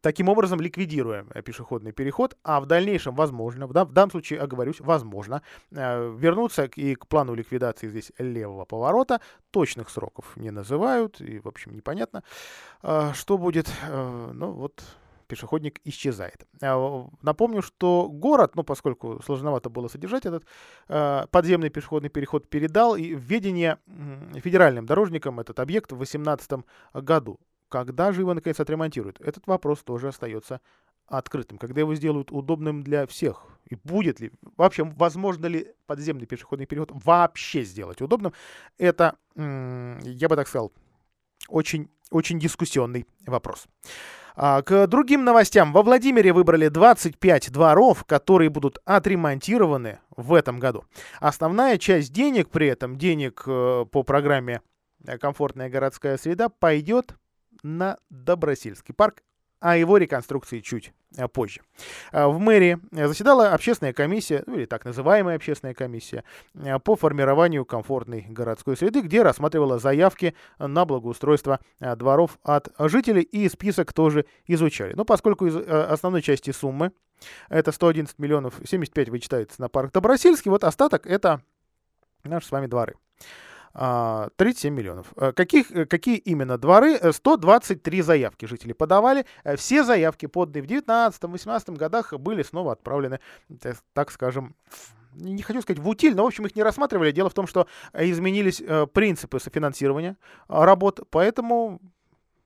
Таким 0.00 0.28
образом, 0.28 0.60
ликвидируя 0.60 1.26
э, 1.32 1.42
пешеходный 1.42 1.92
переход, 1.92 2.36
а 2.42 2.60
в 2.60 2.66
дальнейшем, 2.66 3.14
возможно, 3.14 3.66
в, 3.66 3.72
да, 3.72 3.84
в 3.84 3.92
данном 3.92 4.10
случае, 4.10 4.40
оговорюсь, 4.40 4.80
возможно, 4.80 5.42
э, 5.70 6.14
вернуться 6.18 6.64
и 6.64 6.96
к 6.96 7.06
плану 7.06 7.34
ликвидации 7.34 7.88
здесь 7.88 8.12
левого 8.18 8.64
поворота. 8.64 9.20
Точных 9.50 9.88
сроков 9.88 10.36
не 10.36 10.50
называют, 10.50 11.20
и, 11.20 11.38
в 11.38 11.46
общем, 11.46 11.74
непонятно, 11.74 12.24
э, 12.82 13.12
что 13.14 13.38
будет. 13.38 13.70
Э, 13.88 14.32
ну, 14.34 14.50
вот 14.52 14.82
пешеходник 15.28 15.80
исчезает. 15.84 16.46
Э, 16.60 17.04
напомню, 17.22 17.62
что 17.62 18.08
город, 18.08 18.56
ну, 18.56 18.64
поскольку 18.64 19.22
сложновато 19.24 19.70
было 19.70 19.88
содержать 19.88 20.26
этот 20.26 20.44
э, 20.88 21.26
подземный 21.30 21.70
пешеходный 21.70 22.10
переход, 22.10 22.48
передал 22.48 22.96
и 22.96 23.14
в 23.14 23.20
ведение 23.20 23.78
федеральным 24.34 24.86
дорожникам 24.86 25.38
этот 25.38 25.60
объект 25.60 25.92
в 25.92 25.96
2018 25.96 26.64
году. 26.94 27.38
Когда 27.76 28.10
же 28.10 28.22
его 28.22 28.32
наконец 28.32 28.58
отремонтируют? 28.58 29.20
Этот 29.20 29.46
вопрос 29.46 29.82
тоже 29.82 30.08
остается 30.08 30.62
открытым. 31.06 31.58
Когда 31.58 31.82
его 31.82 31.94
сделают 31.94 32.32
удобным 32.32 32.82
для 32.82 33.06
всех? 33.06 33.44
И 33.68 33.74
будет 33.74 34.18
ли, 34.18 34.32
вообще, 34.56 34.84
возможно 34.84 35.44
ли 35.44 35.74
подземный 35.86 36.24
пешеходный 36.24 36.64
переход 36.64 36.90
вообще 36.92 37.64
сделать 37.64 38.00
удобным? 38.00 38.32
Это, 38.78 39.16
я 39.36 40.28
бы 40.28 40.36
так 40.36 40.48
сказал, 40.48 40.72
очень, 41.48 41.90
очень 42.10 42.40
дискуссионный 42.40 43.04
вопрос. 43.26 43.66
А, 44.36 44.62
к 44.62 44.86
другим 44.86 45.24
новостям. 45.24 45.74
Во 45.74 45.82
Владимире 45.82 46.32
выбрали 46.32 46.68
25 46.68 47.52
дворов, 47.52 48.04
которые 48.04 48.48
будут 48.48 48.78
отремонтированы 48.86 49.98
в 50.16 50.32
этом 50.32 50.60
году. 50.60 50.86
Основная 51.20 51.76
часть 51.76 52.10
денег 52.10 52.48
при 52.48 52.68
этом, 52.68 52.96
денег 52.96 53.42
э, 53.46 53.84
по 53.90 54.02
программе 54.02 54.62
«Комфортная 55.20 55.68
городская 55.68 56.16
среда», 56.16 56.48
пойдет 56.48 57.16
на 57.62 57.98
Добросельский 58.10 58.94
парк, 58.94 59.22
а 59.60 59.76
его 59.76 59.96
реконструкции 59.96 60.60
чуть 60.60 60.92
э, 61.16 61.28
позже. 61.28 61.62
Э, 62.12 62.26
в 62.26 62.38
мэрии 62.38 62.78
заседала 62.92 63.52
общественная 63.52 63.92
комиссия, 63.92 64.44
ну 64.46 64.56
или 64.56 64.66
так 64.66 64.84
называемая 64.84 65.36
общественная 65.36 65.74
комиссия, 65.74 66.24
э, 66.54 66.78
по 66.78 66.94
формированию 66.96 67.64
комфортной 67.64 68.26
городской 68.28 68.76
среды, 68.76 69.00
где 69.00 69.22
рассматривала 69.22 69.78
заявки 69.78 70.34
на 70.58 70.84
благоустройство 70.84 71.60
дворов 71.80 72.38
от 72.42 72.68
жителей, 72.78 73.22
и 73.22 73.48
список 73.48 73.92
тоже 73.92 74.26
изучали. 74.46 74.92
Но 74.94 75.04
поскольку 75.04 75.46
из 75.46 75.56
основной 75.56 76.22
части 76.22 76.50
суммы, 76.50 76.92
это 77.48 77.72
111 77.72 78.18
миллионов 78.18 78.60
75 78.64 79.08
вычитается 79.08 79.60
на 79.60 79.68
парк 79.68 79.92
Добросельский, 79.92 80.50
вот 80.50 80.64
остаток 80.64 81.06
это 81.06 81.40
наши 82.24 82.46
с 82.46 82.50
вами 82.50 82.66
дворы. 82.66 82.94
37 83.76 84.74
миллионов. 84.74 85.12
Каких, 85.34 85.68
какие 85.88 86.16
именно 86.16 86.56
дворы? 86.56 86.98
123 87.12 88.02
заявки 88.02 88.46
жители 88.46 88.72
подавали. 88.72 89.26
Все 89.56 89.84
заявки, 89.84 90.26
поданные 90.26 90.62
в 90.62 90.66
2019-2018 90.66 91.76
годах, 91.76 92.14
были 92.14 92.42
снова 92.42 92.72
отправлены, 92.72 93.20
так 93.92 94.10
скажем, 94.10 94.54
не 95.12 95.42
хочу 95.42 95.62
сказать 95.62 95.80
в 95.80 95.88
утиль, 95.88 96.14
но, 96.14 96.24
в 96.24 96.26
общем, 96.26 96.46
их 96.46 96.56
не 96.56 96.62
рассматривали. 96.62 97.10
Дело 97.10 97.30
в 97.30 97.34
том, 97.34 97.46
что 97.46 97.66
изменились 97.92 98.62
принципы 98.92 99.40
софинансирования 99.40 100.16
работ, 100.48 101.00
поэтому 101.10 101.80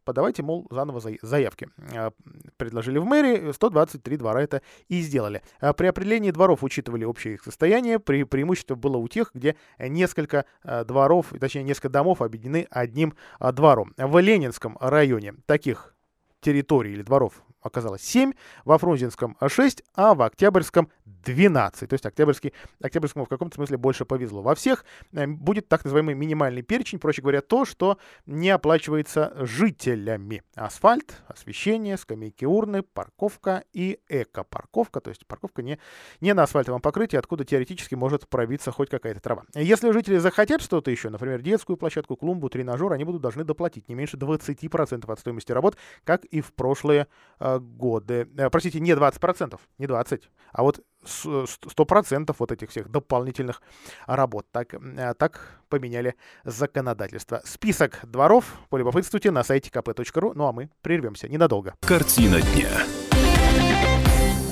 подавайте, 0.05 0.43
мол, 0.43 0.67
заново 0.71 1.01
заявки. 1.23 1.69
А, 1.95 2.13
предложили 2.57 2.99
в 2.99 3.05
мэрии, 3.05 3.53
123 3.53 4.17
двора 4.17 4.43
это 4.43 4.63
и 4.89 5.01
сделали. 5.01 5.43
А 5.61 5.73
при 5.73 5.87
определении 5.87 6.31
дворов 6.31 6.63
учитывали 6.63 7.05
общее 7.05 7.35
их 7.35 7.45
состояние, 7.45 7.99
при 7.99 8.25
преимущество 8.25 8.75
было 8.75 8.97
у 8.97 9.09
тех, 9.09 9.31
где 9.35 9.57
несколько 9.79 10.45
а, 10.63 10.85
дворов, 10.85 11.33
точнее, 11.41 11.63
несколько 11.63 11.89
домов 11.89 12.23
объединены 12.23 12.67
одним 12.71 13.15
двором. 13.41 13.95
В 13.97 14.19
Ленинском 14.19 14.77
районе 14.81 15.35
таких 15.47 15.95
территорий 16.41 16.93
или 16.93 17.03
дворов 17.03 17.43
оказалось 17.61 18.03
7, 18.03 18.33
во 18.65 18.79
Фрунзенском 18.79 19.37
6, 19.47 19.83
а 19.95 20.15
в 20.15 20.23
Октябрьском 20.23 20.91
12. 21.25 21.89
То 21.89 21.95
есть 21.95 22.07
Октябрьский, 22.07 22.53
Октябрьскому 22.83 23.25
в 23.25 23.29
каком-то 23.29 23.57
смысле 23.57 23.77
больше 23.77 24.05
повезло. 24.05 24.43
Во 24.43 24.55
всех 24.55 24.85
э, 25.13 25.27
будет 25.27 25.69
так 25.69 25.85
называемый 25.85 26.15
минимальный 26.15 26.63
перечень, 26.63 26.99
проще 26.99 27.23
говоря, 27.23 27.41
то, 27.41 27.65
что 27.65 27.99
не 28.27 28.51
оплачивается 28.51 29.33
жителями. 29.41 30.43
Асфальт, 30.55 31.23
освещение, 31.27 31.97
скамейки 31.97 32.45
урны, 32.45 32.83
парковка 32.83 33.65
и 33.73 34.01
эко-парковка, 34.09 35.01
то 35.01 35.11
есть 35.11 35.27
парковка 35.27 35.63
не, 35.63 35.79
не 36.21 36.35
на 36.35 36.45
асфальтовом 36.45 36.81
покрытии, 36.81 37.17
откуда 37.17 37.45
теоретически 37.45 37.95
может 37.95 38.29
пробиться 38.29 38.71
хоть 38.71 38.91
какая-то 38.91 39.21
трава. 39.21 39.45
Если 39.55 39.91
жители 39.91 40.19
захотят 40.19 40.63
что-то 40.63 40.91
еще, 40.91 41.11
например, 41.11 41.43
детскую 41.43 41.77
площадку, 41.77 42.17
клумбу, 42.17 42.49
тренажер, 42.49 42.93
они 42.93 43.05
будут 43.05 43.23
должны 43.23 43.45
доплатить 43.45 43.89
не 43.89 43.95
меньше 43.95 44.17
20% 44.17 45.11
от 45.11 45.21
стоимости 45.21 45.53
работ, 45.53 45.77
как 46.05 46.25
и 46.25 46.41
в 46.41 46.53
прошлые 46.53 47.07
э, 47.39 47.50
годы. 47.59 48.29
Э, 48.37 48.51
простите, 48.51 48.81
не 48.81 48.93
20%, 48.93 49.59
не 49.79 49.87
20%, 49.87 50.23
а 50.53 50.63
вот 50.63 50.81
100% 51.05 52.37
вот 52.39 52.53
этих 52.53 52.71
всех 52.71 52.89
дополнительных 52.91 53.63
работ. 54.07 54.47
Так, 54.53 54.75
э, 54.75 55.15
так 55.15 55.61
поменяли 55.69 56.15
законодательство. 56.45 57.43
Список 57.45 58.01
дворов 58.03 58.45
полюбопытствуйте 58.69 59.31
на 59.31 59.43
сайте 59.43 59.71
kp.ru. 59.71 60.33
Ну 60.35 60.47
а 60.47 60.53
мы 60.53 60.71
прервемся 60.83 61.29
ненадолго. 61.29 61.75
Картина 61.81 62.41
дня. 62.41 62.71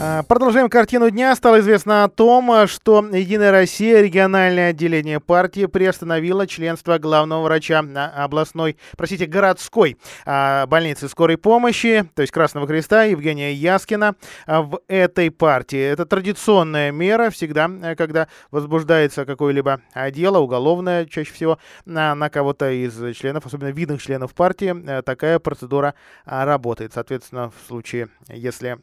А, 0.01 0.23
продолжаем 0.23 0.69
картину 0.69 1.11
дня. 1.11 1.35
Стало 1.35 1.59
известно 1.59 2.05
о 2.05 2.09
том, 2.09 2.69
что 2.69 3.05
Единая 3.13 3.51
Россия, 3.51 4.01
региональное 4.01 4.71
отделение 4.71 5.19
партии, 5.19 5.67
приостановило 5.67 6.47
членство 6.47 6.99
главного 6.99 7.43
врача 7.43 7.83
областной, 8.15 8.77
простите, 8.97 9.27
городской 9.27 9.97
а, 10.25 10.67
больницы 10.67 11.09
скорой 11.09 11.37
помощи, 11.37 12.09
то 12.15 12.23
есть 12.23 12.33
Красного 12.33 12.69
Креста, 12.69 13.05
Евгения 13.05 13.53
Яскина 13.53 14.15
а, 14.47 14.63
в 14.63 14.81
этой 14.87 15.33
партии. 15.33 15.81
Это 15.81 16.07
традиционная 16.07 16.93
мера 16.93 17.31
всегда, 17.31 17.69
э, 17.69 17.97
когда 17.97 18.29
возбуждается 18.53 19.27
какое-либо 19.27 19.81
дело, 20.13 20.39
уголовное 20.39 21.07
чаще 21.07 21.33
всего, 21.33 21.59
на, 21.87 22.31
кого-то 22.31 22.71
из 22.71 22.95
членов, 23.17 23.47
особенно 23.47 23.71
видных 23.71 24.01
членов 24.01 24.33
партии, 24.33 24.77
э, 24.89 25.03
такая 25.03 25.41
процедура 25.41 25.95
работает. 26.25 26.93
Соответственно, 26.93 27.51
в 27.51 27.67
случае, 27.67 28.11
если 28.29 28.79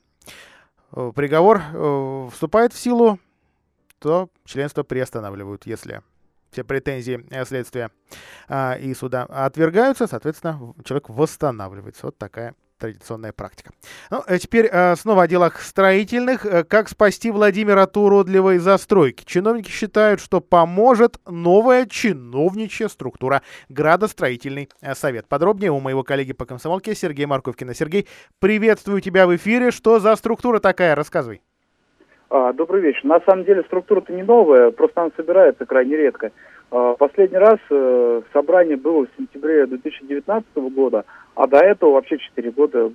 приговор 0.91 1.61
э, 1.73 2.29
вступает 2.31 2.73
в 2.73 2.77
силу, 2.77 3.19
то 3.99 4.29
членство 4.45 4.83
приостанавливают, 4.83 5.65
если 5.65 6.01
все 6.51 6.63
претензии 6.63 7.25
э, 7.31 7.45
следствия 7.45 7.91
а, 8.47 8.75
и 8.75 8.93
суда 8.93 9.23
отвергаются, 9.23 10.07
соответственно, 10.07 10.73
человек 10.85 11.09
восстанавливается. 11.09 12.05
Вот 12.05 12.17
такая 12.17 12.55
традиционная 12.79 13.33
практика. 13.33 13.71
Ну, 14.11 14.21
а 14.25 14.37
теперь 14.37 14.67
э, 14.71 14.95
снова 14.95 15.23
о 15.23 15.27
делах 15.27 15.61
строительных. 15.61 16.45
Э, 16.45 16.63
как 16.63 16.89
спасти 16.89 17.31
Владимира 17.31 17.83
от 17.83 17.97
уродливой 17.97 18.57
застройки? 18.57 19.23
Чиновники 19.25 19.69
считают, 19.69 20.19
что 20.19 20.41
поможет 20.41 21.19
новая 21.27 21.85
чиновничья 21.85 22.87
структура 22.87 23.41
Градостроительный 23.69 24.69
совет. 24.93 25.27
Подробнее 25.27 25.71
у 25.71 25.79
моего 25.79 26.03
коллеги 26.03 26.33
по 26.33 26.45
комсомолке 26.45 26.95
Сергея 26.95 27.27
Марковкина. 27.27 27.73
Сергей, 27.73 28.07
приветствую 28.39 29.01
тебя 29.01 29.27
в 29.27 29.35
эфире. 29.35 29.71
Что 29.71 29.99
за 29.99 30.15
структура 30.15 30.59
такая? 30.59 30.95
Рассказывай. 30.95 31.41
А, 32.29 32.53
добрый 32.53 32.81
вечер. 32.81 33.05
На 33.05 33.19
самом 33.21 33.45
деле 33.45 33.63
структура-то 33.63 34.11
не 34.11 34.23
новая, 34.23 34.71
просто 34.71 35.01
она 35.01 35.11
собирается 35.15 35.65
крайне 35.65 35.95
редко. 35.95 36.31
А, 36.75 36.93
последний 36.95 37.37
раз 37.37 37.57
э, 37.69 38.21
собрание 38.33 38.75
было 38.75 39.05
в 39.05 39.09
сентябре 39.17 39.65
2019 39.65 40.57
года, 40.73 41.05
а 41.33 41.47
до 41.47 41.59
этого 41.59 41.93
вообще 41.93 42.17
4 42.17 42.51
года 42.51 42.91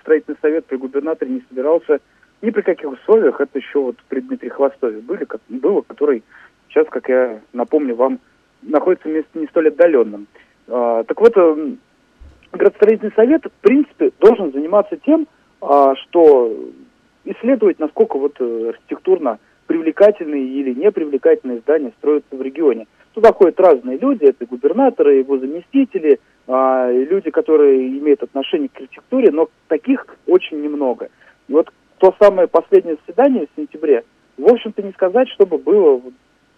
строительный 0.00 0.36
совет 0.42 0.66
при 0.66 0.76
губернаторе 0.76 1.30
не 1.30 1.44
собирался 1.48 2.00
ни 2.42 2.50
при 2.50 2.62
каких 2.62 2.90
условиях. 2.90 3.40
Это 3.40 3.56
еще 3.56 3.78
вот 3.78 3.96
при 4.08 4.18
Дмитрии 4.18 4.48
Хвостове 4.48 4.98
были, 4.98 5.26
как, 5.26 5.40
было, 5.48 5.82
который 5.82 6.24
сейчас, 6.68 6.88
как 6.88 7.08
я 7.08 7.38
напомню 7.52 7.94
вам, 7.94 8.18
находится 8.62 9.08
в 9.08 9.36
не 9.36 9.46
столь 9.46 9.68
отдаленном. 9.68 10.26
А, 10.66 11.04
так 11.04 11.20
вот, 11.20 11.32
э, 11.36 11.74
градостроительный 12.50 13.12
совет, 13.14 13.44
в 13.44 13.62
принципе, 13.62 14.10
должен 14.18 14.50
заниматься 14.50 14.96
тем, 14.96 15.28
а, 15.60 15.94
что 15.94 16.52
исследовать, 17.24 17.78
насколько 17.78 18.18
вот 18.18 18.34
э, 18.40 18.70
архитектурно 18.70 19.38
привлекательные 19.68 20.48
или 20.48 20.74
непривлекательные 20.74 21.60
здания 21.60 21.92
строятся 21.98 22.34
в 22.34 22.42
регионе. 22.42 22.88
Туда 23.14 23.32
ходят 23.32 23.58
разные 23.58 23.98
люди, 23.98 24.24
это 24.24 24.46
губернаторы, 24.46 25.16
его 25.16 25.38
заместители, 25.38 26.20
а, 26.46 26.90
люди, 26.90 27.30
которые 27.30 27.88
имеют 27.98 28.22
отношение 28.22 28.68
к 28.68 28.76
архитектуре, 28.76 29.30
но 29.30 29.48
таких 29.68 30.06
очень 30.26 30.62
немного. 30.62 31.08
И 31.48 31.52
вот 31.52 31.70
то 31.98 32.14
самое 32.20 32.48
последнее 32.48 32.96
заседание 32.96 33.46
в 33.46 33.60
сентябре, 33.60 34.04
в 34.38 34.50
общем-то 34.50 34.82
не 34.82 34.92
сказать, 34.92 35.28
чтобы 35.28 35.58
было 35.58 36.00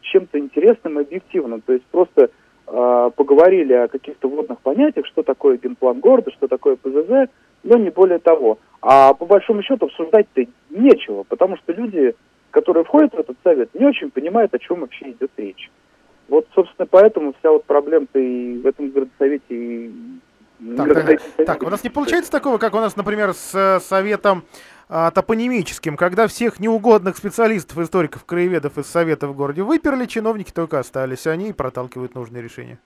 чем-то 0.02 0.38
интересным 0.38 0.98
и 0.98 1.02
объективным. 1.02 1.62
То 1.62 1.72
есть 1.72 1.84
просто 1.86 2.30
э, 2.66 3.10
поговорили 3.16 3.72
о 3.72 3.88
каких-то 3.88 4.28
водных 4.28 4.60
понятиях, 4.60 5.06
что 5.06 5.22
такое 5.22 5.56
генплан 5.56 6.00
города, 6.00 6.30
что 6.32 6.48
такое 6.48 6.76
ПЗЗ, 6.76 7.30
но 7.64 7.78
не 7.78 7.90
более 7.90 8.18
того. 8.18 8.58
А 8.80 9.14
по 9.14 9.26
большому 9.26 9.62
счету 9.62 9.86
обсуждать-то 9.86 10.44
нечего, 10.70 11.24
потому 11.24 11.56
что 11.56 11.72
люди, 11.72 12.14
которые 12.50 12.84
входят 12.84 13.14
в 13.14 13.18
этот 13.18 13.36
совет, 13.42 13.70
не 13.74 13.86
очень 13.86 14.10
понимают, 14.10 14.54
о 14.54 14.58
чем 14.58 14.80
вообще 14.80 15.10
идет 15.10 15.30
речь. 15.36 15.70
Вот, 16.32 16.46
собственно, 16.54 16.86
поэтому 16.86 17.34
вся 17.38 17.50
вот 17.50 17.64
проблема-то 17.64 18.18
и 18.18 18.56
в 18.56 18.66
этом 18.66 18.88
городсовете, 18.88 19.44
и 19.50 19.92
так, 20.78 20.94
так, 20.94 21.20
так, 21.44 21.62
у 21.62 21.68
нас 21.68 21.84
не 21.84 21.90
получается 21.90 22.32
такого, 22.32 22.56
как 22.56 22.72
у 22.72 22.78
нас, 22.78 22.96
например, 22.96 23.34
с 23.34 23.54
э, 23.54 23.80
советом 23.80 24.44
а, 24.88 25.10
топонимическим, 25.10 25.94
когда 25.94 26.26
всех 26.28 26.58
неугодных 26.58 27.18
специалистов, 27.18 27.76
историков, 27.76 28.24
краеведов 28.24 28.78
из 28.78 28.86
совета 28.86 29.26
в 29.26 29.36
городе 29.36 29.62
выперли, 29.62 30.06
чиновники 30.06 30.52
только 30.52 30.78
остались, 30.78 31.26
они 31.26 31.52
проталкивают 31.52 32.14
нужные 32.14 32.42
решения. 32.42 32.78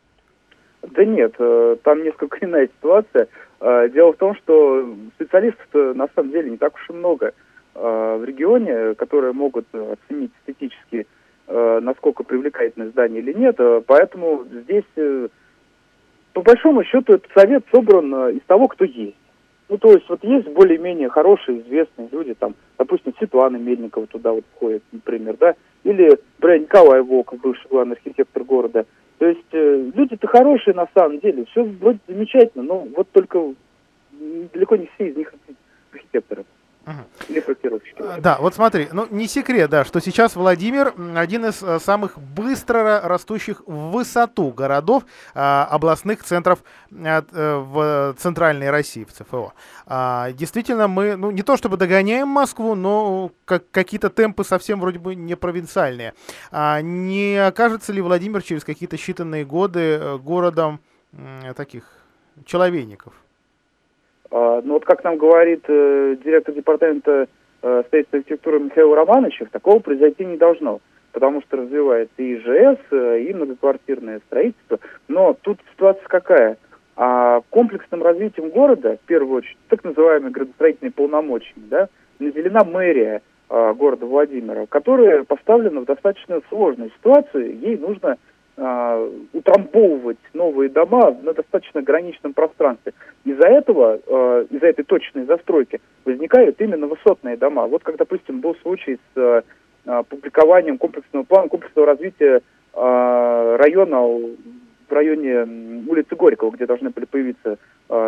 Да 0.82 1.04
нет, 1.04 1.36
э, 1.38 1.76
там 1.84 2.02
несколько 2.02 2.38
иная 2.44 2.66
ситуация. 2.66 3.28
Э, 3.60 3.88
дело 3.90 4.12
в 4.14 4.16
том, 4.16 4.34
что 4.34 4.92
специалистов 5.14 5.68
на 5.72 6.08
самом 6.16 6.32
деле 6.32 6.50
не 6.50 6.56
так 6.56 6.74
уж 6.74 6.90
и 6.90 6.92
много 6.92 7.32
в 7.74 8.24
регионе, 8.24 8.94
которые 8.94 9.34
могут 9.34 9.66
оценить 9.72 10.32
эстетически 10.40 10.96
э, 10.96 11.04
насколько 11.48 12.24
привлекательное 12.24 12.90
здание 12.90 13.20
или 13.20 13.32
нет. 13.32 13.56
Э, 13.58 13.80
поэтому 13.86 14.44
здесь, 14.50 14.84
э, 14.96 15.28
по 16.32 16.42
большому 16.42 16.84
счету, 16.84 17.14
этот 17.14 17.30
совет 17.32 17.64
собран 17.72 18.14
э, 18.14 18.32
из 18.32 18.42
того, 18.46 18.68
кто 18.68 18.84
есть. 18.84 19.16
Ну, 19.68 19.78
то 19.78 19.92
есть, 19.92 20.08
вот 20.08 20.22
есть 20.22 20.48
более-менее 20.48 21.08
хорошие, 21.08 21.60
известные 21.60 22.08
люди, 22.12 22.34
там, 22.34 22.54
допустим, 22.78 23.14
Светлана 23.18 23.56
Мельникова 23.56 24.06
туда 24.06 24.32
вот 24.32 24.44
входит, 24.54 24.82
например, 24.92 25.36
да, 25.38 25.54
или, 25.82 26.18
например, 26.38 26.60
Николай 26.60 27.02
бывший 27.02 27.68
главный 27.68 27.96
архитектор 27.96 28.44
города. 28.44 28.86
То 29.18 29.26
есть, 29.26 29.52
э, 29.52 29.90
люди-то 29.94 30.26
хорошие 30.28 30.74
на 30.74 30.88
самом 30.94 31.18
деле, 31.18 31.46
все 31.46 31.64
вроде 31.64 31.98
замечательно, 32.06 32.62
но 32.62 32.86
вот 32.96 33.08
только 33.10 33.54
далеко 34.52 34.76
не 34.76 34.88
все 34.94 35.08
из 35.08 35.16
них 35.16 35.34
архитекторы. 35.92 36.44
Или 37.28 37.40
проектировщики. 37.40 37.96
А, 37.98 38.20
да, 38.20 38.38
вот 38.38 38.54
смотри, 38.54 38.88
ну 38.92 39.08
не 39.10 39.26
секрет, 39.26 39.70
да, 39.70 39.84
что 39.84 40.00
сейчас 40.00 40.36
Владимир 40.36 40.94
один 41.16 41.44
из 41.46 41.60
э, 41.60 41.80
самых 41.80 42.16
быстро 42.16 43.00
растущих 43.02 43.62
в 43.66 43.90
высоту 43.90 44.52
городов 44.52 45.04
а, 45.34 45.66
областных 45.68 46.22
центров 46.22 46.60
а, 46.92 47.24
в 47.32 48.14
центральной 48.20 48.70
России, 48.70 49.02
в 49.02 49.12
ЦФО. 49.12 49.52
А, 49.86 50.30
действительно, 50.30 50.86
мы, 50.86 51.16
ну 51.16 51.32
не 51.32 51.42
то 51.42 51.56
чтобы 51.56 51.76
догоняем 51.76 52.28
Москву, 52.28 52.76
но 52.76 53.32
как, 53.44 53.68
какие-то 53.72 54.08
темпы 54.08 54.44
совсем 54.44 54.80
вроде 54.80 55.00
бы 55.00 55.16
не 55.16 55.34
провинциальные. 55.34 56.14
Не 56.52 57.36
окажется 57.44 57.92
ли 57.92 58.00
Владимир 58.00 58.42
через 58.42 58.62
какие-то 58.62 58.94
считанные 58.94 59.44
годы 59.44 59.80
э, 59.80 60.18
городом 60.18 60.80
таких 61.56 61.84
человейников? 62.44 63.14
А, 64.30 64.60
ну 64.62 64.74
вот 64.74 64.84
как 64.84 65.04
нам 65.04 65.16
говорит 65.16 65.64
э, 65.68 66.16
директор 66.24 66.54
департамента 66.54 67.28
э, 67.62 67.82
строительства 67.86 68.16
и 68.16 68.20
архитектуры 68.20 68.60
Михаил 68.60 68.94
Романовичев, 68.94 69.50
такого 69.50 69.78
произойти 69.78 70.24
не 70.24 70.36
должно. 70.36 70.80
потому 71.12 71.40
что 71.40 71.56
развивается 71.56 72.14
и 72.18 72.34
ИЖС, 72.34 72.78
э, 72.90 73.20
и 73.22 73.32
многоквартирное 73.32 74.20
строительство. 74.26 74.78
Но 75.08 75.34
тут 75.40 75.58
ситуация 75.72 76.06
какая? 76.08 76.58
А 76.96 77.40
комплексным 77.50 78.02
развитием 78.02 78.50
города, 78.50 78.98
в 79.02 79.06
первую 79.06 79.38
очередь, 79.38 79.56
так 79.68 79.84
называемые 79.84 80.30
градостроительные 80.30 80.92
полномочия, 80.92 81.54
да, 81.56 81.88
наделена 82.18 82.64
мэрия 82.64 83.22
а, 83.48 83.74
города 83.74 84.06
Владимира, 84.06 84.66
которая 84.66 85.24
поставлена 85.24 85.80
в 85.80 85.84
достаточно 85.84 86.40
сложную 86.48 86.90
ситуацию. 86.90 87.58
Ей 87.60 87.76
нужно 87.76 88.16
утрамбовывать 88.56 90.16
новые 90.32 90.70
дома 90.70 91.14
на 91.22 91.34
достаточно 91.34 91.80
ограниченном 91.80 92.32
пространстве. 92.32 92.94
Из-за 93.24 93.48
этого, 93.48 94.00
а, 94.06 94.46
из-за 94.48 94.66
этой 94.66 94.84
точной 94.84 95.24
застройки 95.24 95.80
возникают 96.04 96.60
именно 96.60 96.86
высотные 96.86 97.36
дома. 97.36 97.66
Вот 97.66 97.82
как, 97.82 97.96
допустим, 97.96 98.40
был 98.40 98.56
случай 98.62 98.98
с 99.14 99.44
а, 99.84 100.02
публикованием 100.04 100.78
комплексного 100.78 101.24
плана, 101.24 101.48
комплексного 101.48 101.86
развития 101.86 102.40
а, 102.72 103.56
района 103.58 104.00
в 104.88 104.92
районе 104.92 105.84
улицы 105.88 106.14
Горького, 106.14 106.52
где 106.52 106.64
должны 106.64 106.90
были 106.90 107.06
появиться 107.06 107.58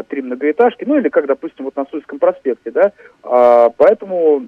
три 0.09 0.23
многоэтажки, 0.23 0.85
ну 0.85 0.97
или 0.97 1.09
как, 1.09 1.27
допустим, 1.27 1.65
вот 1.65 1.77
на 1.77 1.85
Суйском 1.87 2.21
проспекте, 2.21 2.71
да, 2.71 2.93
поэтому, 3.77 4.47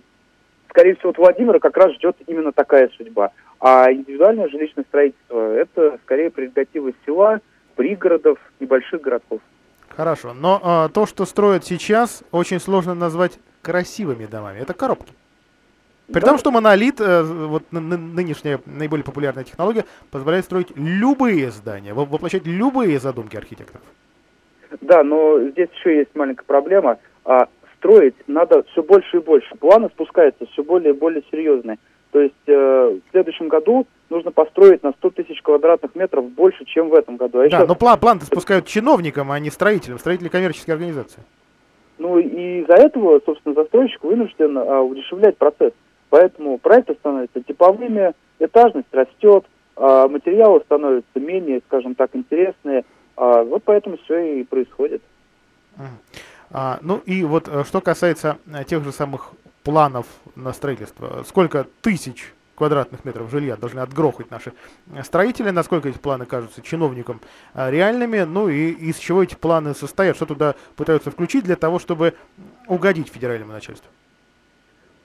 скорее 0.69 0.95
всего, 0.95 1.11
от 1.11 1.19
Владимира 1.19 1.59
как 1.59 1.77
раз 1.77 1.93
ждет 1.95 2.17
именно 2.29 2.53
такая 2.53 2.89
судьба. 2.97 3.33
А 3.61 3.93
индивидуальное 3.93 4.49
жилищное 4.49 4.85
строительство– 4.85 5.55
это 5.55 5.99
скорее 6.05 6.31
прерогатива 6.31 6.93
села, 7.05 7.41
пригородов, 7.77 8.39
небольших 8.59 9.03
городков. 9.03 9.41
Хорошо, 9.89 10.33
но 10.33 10.87
э, 10.89 10.95
то, 10.95 11.05
что 11.05 11.27
строят 11.27 11.65
сейчас, 11.65 12.23
очень 12.31 12.59
сложно 12.59 12.95
назвать 12.95 13.39
красивыми 13.61 14.25
домами. 14.25 14.61
Это 14.61 14.73
коробки. 14.73 15.13
При 16.13 16.21
да. 16.21 16.29
том, 16.29 16.39
что 16.39 16.51
монолит, 16.51 17.01
э, 17.01 17.23
вот 17.23 17.65
нынешняя 17.71 18.61
наиболее 18.65 19.05
популярная 19.05 19.45
технология, 19.45 19.85
позволяет 20.11 20.47
строить 20.47 20.69
любые 20.75 21.51
здания, 21.51 21.93
воплощать 21.93 22.47
любые 22.47 22.99
задумки 22.99 23.37
архитекторов. 23.37 23.87
Да, 24.81 25.03
но 25.03 25.39
здесь 25.51 25.69
еще 25.79 25.99
есть 25.99 26.15
маленькая 26.15 26.45
проблема. 26.45 26.99
А, 27.25 27.49
строить 27.77 28.15
надо 28.27 28.63
все 28.73 28.83
больше 28.83 29.19
и 29.19 29.21
больше. 29.21 29.55
Планы 29.57 29.89
спускаются 29.89 30.47
все 30.47 30.63
более 30.63 30.95
и 30.95 30.97
более 30.97 31.23
серьезные. 31.31 31.79
То 32.13 32.21
есть 32.21 32.35
э, 32.47 32.99
в 33.07 33.11
следующем 33.13 33.49
году 33.49 33.87
нужно 34.09 34.33
построить 34.33 34.83
на 34.83 34.93
100 34.93 35.11
тысяч 35.11 35.41
квадратных 35.43 35.95
метров 35.95 36.29
больше, 36.31 36.65
чем 36.65 36.89
в 36.89 36.95
этом 36.95 37.17
году. 37.17 37.39
А 37.39 37.49
да, 37.49 37.59
еще... 37.59 37.67
но 37.67 37.75
план, 37.75 37.99
план 37.99 38.21
спускают 38.21 38.67
чиновникам, 38.67 39.31
а 39.31 39.39
не 39.39 39.51
строителям, 39.51 39.99
строители 39.99 40.29
коммерческой 40.29 40.73
организации. 40.73 41.23
Ну 41.99 42.19
и 42.19 42.63
из-за 42.63 42.75
этого, 42.75 43.21
собственно, 43.25 43.55
застройщик 43.55 44.03
вынужден 44.03 44.57
а, 44.59 44.81
удешевлять 44.81 45.37
процесс. 45.37 45.73
Поэтому 46.09 46.59
проекты 46.59 46.95
становятся 46.95 47.43
типовыми, 47.43 48.15
этажность 48.41 48.93
растет, 48.93 49.45
а, 49.77 50.09
материалы 50.09 50.61
становятся 50.65 51.21
менее, 51.21 51.61
скажем 51.69 51.95
так, 51.95 52.11
интересные. 52.15 52.85
А, 53.17 53.45
вот 53.45 53.63
поэтому 53.65 53.99
все 53.99 54.41
и 54.41 54.45
происходит. 54.45 55.03
А, 56.53 56.79
ну 56.83 57.01
и 57.07 57.23
вот 57.23 57.49
э, 57.49 57.65
что 57.65 57.81
касается 57.81 58.39
э, 58.53 58.65
тех 58.65 58.83
же 58.83 58.93
самых 58.93 59.33
планов 59.63 60.07
на 60.35 60.53
строительство, 60.53 61.23
сколько 61.25 61.67
тысяч 61.81 62.35
квадратных 62.57 63.05
метров 63.05 63.31
жилья 63.31 63.57
должны 63.57 63.81
отгрохать 63.81 64.31
наши 64.31 64.53
э, 64.93 65.03
строители, 65.05 65.51
насколько 65.51 65.89
эти 65.89 65.99
планы 65.99 66.27
кажутся 66.27 66.61
чиновникам 66.61 67.21
реальными, 67.55 68.23
ну 68.23 68.49
и 68.49 68.71
из 68.71 68.99
чего 68.99 69.23
эти 69.23 69.37
планы 69.37 69.75
состоят, 69.75 70.17
что 70.17 70.27
туда 70.27 70.57
пытаются 70.75 71.13
включить 71.13 71.45
для 71.45 71.57
того, 71.57 71.79
чтобы 71.79 72.15
угодить 72.67 73.13
федеральному 73.13 73.53
начальству. 73.53 73.89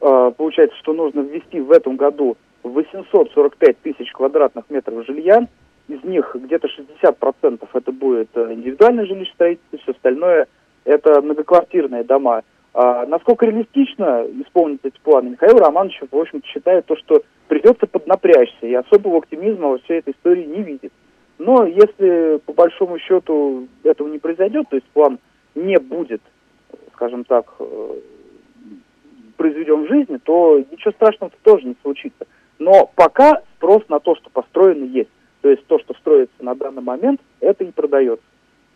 А, 0.02 0.32
получается, 0.32 0.76
что 0.78 0.94
нужно 0.94 1.22
ввести 1.22 1.60
в 1.60 1.72
этом 1.72 1.96
году 1.96 2.38
845 2.64 3.80
тысяч 3.82 4.12
квадратных 4.14 4.66
метров 4.70 5.06
жилья, 5.06 5.48
из 5.88 6.04
них 6.04 6.36
где-то 6.36 6.68
60% 7.04 7.68
это 7.72 7.92
будет 7.92 8.36
индивидуальное 8.36 9.06
жилищное 9.06 9.34
строительство, 9.36 9.78
все 9.78 9.92
остальное 9.92 10.48
это 10.86 11.22
многоквартирные 11.22 12.04
дома. 12.04 12.44
А 12.74 13.06
насколько 13.06 13.46
реалистично 13.46 14.26
исполнить 14.46 14.82
эти 14.84 15.00
планы, 15.00 15.30
Михаил 15.32 15.58
Романович, 15.58 16.02
в 16.12 16.16
общем-то, 16.18 16.48
считает 16.48 16.86
то, 16.86 16.96
что 16.98 17.22
придется 17.48 17.88
поднапрячься, 17.88 18.66
и 18.66 18.74
особого 18.74 19.18
оптимизма 19.18 19.70
во 19.70 19.78
всей 19.80 20.00
этой 20.00 20.14
истории 20.14 20.46
не 20.46 20.62
видит. 20.62 20.92
Но 21.38 21.66
если 21.66 22.38
по 22.46 22.54
большому 22.54 23.00
счету 23.00 23.68
этого 23.84 24.08
не 24.08 24.20
произойдет, 24.20 24.68
то 24.70 24.76
есть 24.76 24.88
план 24.88 25.20
не 25.54 25.78
будет, 25.80 26.22
скажем 26.94 27.24
так, 27.24 27.46
э, 27.60 28.00
произведем 29.38 29.86
в 29.86 29.88
жизни, 29.88 30.18
то 30.18 30.60
ничего 30.72 30.92
страшного 30.92 31.32
тоже 31.44 31.68
не 31.68 31.76
случится. 31.82 32.26
Но 32.60 32.90
пока 32.96 33.42
спрос 33.56 33.84
на 33.90 34.00
то, 34.00 34.16
что 34.16 34.30
построено, 34.30 34.86
есть. 34.86 35.10
То 35.42 35.50
есть 35.50 35.66
то, 35.68 35.78
что 35.80 35.94
строится 35.96 36.36
на 36.40 36.56
данный 36.56 36.82
момент, 36.82 37.22
это 37.40 37.64
и 37.64 37.72
продается. 37.72 38.26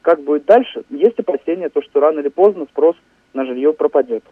Как 0.01 0.21
будет 0.23 0.45
дальше? 0.45 0.83
Есть 0.89 1.19
опасения, 1.19 1.69
то, 1.69 1.81
что 1.81 1.99
рано 1.99 2.19
или 2.19 2.29
поздно 2.29 2.65
спрос 2.65 2.95
на 3.33 3.45
жилье 3.45 3.73
пропадет. 3.73 4.23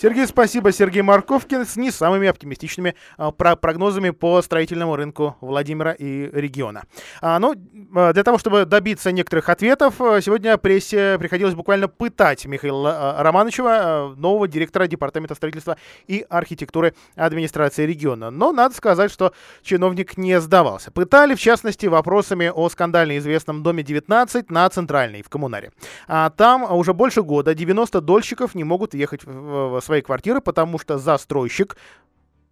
Сергей, 0.00 0.28
спасибо. 0.28 0.70
Сергей 0.70 1.02
Марковкин 1.02 1.66
с 1.66 1.74
не 1.74 1.90
самыми 1.90 2.28
оптимистичными 2.28 2.94
а, 3.16 3.32
про 3.32 3.56
прогнозами 3.56 4.10
по 4.10 4.40
строительному 4.42 4.94
рынку 4.94 5.36
Владимира 5.40 5.90
и 5.90 6.30
региона. 6.30 6.84
А, 7.20 7.40
ну, 7.40 7.56
а, 7.96 8.12
для 8.12 8.22
того, 8.22 8.38
чтобы 8.38 8.64
добиться 8.64 9.10
некоторых 9.10 9.48
ответов, 9.48 10.00
а, 10.00 10.20
сегодня 10.20 10.56
прессе 10.56 11.18
приходилось 11.18 11.56
буквально 11.56 11.88
пытать 11.88 12.46
Михаила 12.46 13.16
Романовичева, 13.18 14.14
нового 14.16 14.46
директора 14.46 14.86
Департамента 14.86 15.34
строительства 15.34 15.76
и 16.06 16.24
архитектуры 16.30 16.94
администрации 17.16 17.84
региона. 17.84 18.30
Но 18.30 18.52
надо 18.52 18.76
сказать, 18.76 19.10
что 19.10 19.32
чиновник 19.64 20.16
не 20.16 20.40
сдавался. 20.40 20.92
Пытали, 20.92 21.34
в 21.34 21.40
частности, 21.40 21.86
вопросами 21.86 22.52
о 22.54 22.68
скандально 22.68 23.18
известном 23.18 23.64
доме 23.64 23.82
19 23.82 24.48
на 24.48 24.68
Центральной 24.68 25.22
в 25.22 25.28
Коммунаре. 25.28 25.72
А 26.06 26.30
там 26.30 26.72
уже 26.72 26.94
больше 26.94 27.24
года 27.24 27.52
90 27.52 28.00
дольщиков 28.00 28.54
не 28.54 28.62
могут 28.62 28.94
ехать 28.94 29.24
в 29.24 29.87
своей 29.88 30.02
квартиры, 30.02 30.40
потому 30.40 30.78
что 30.78 30.98
застройщик 30.98 31.76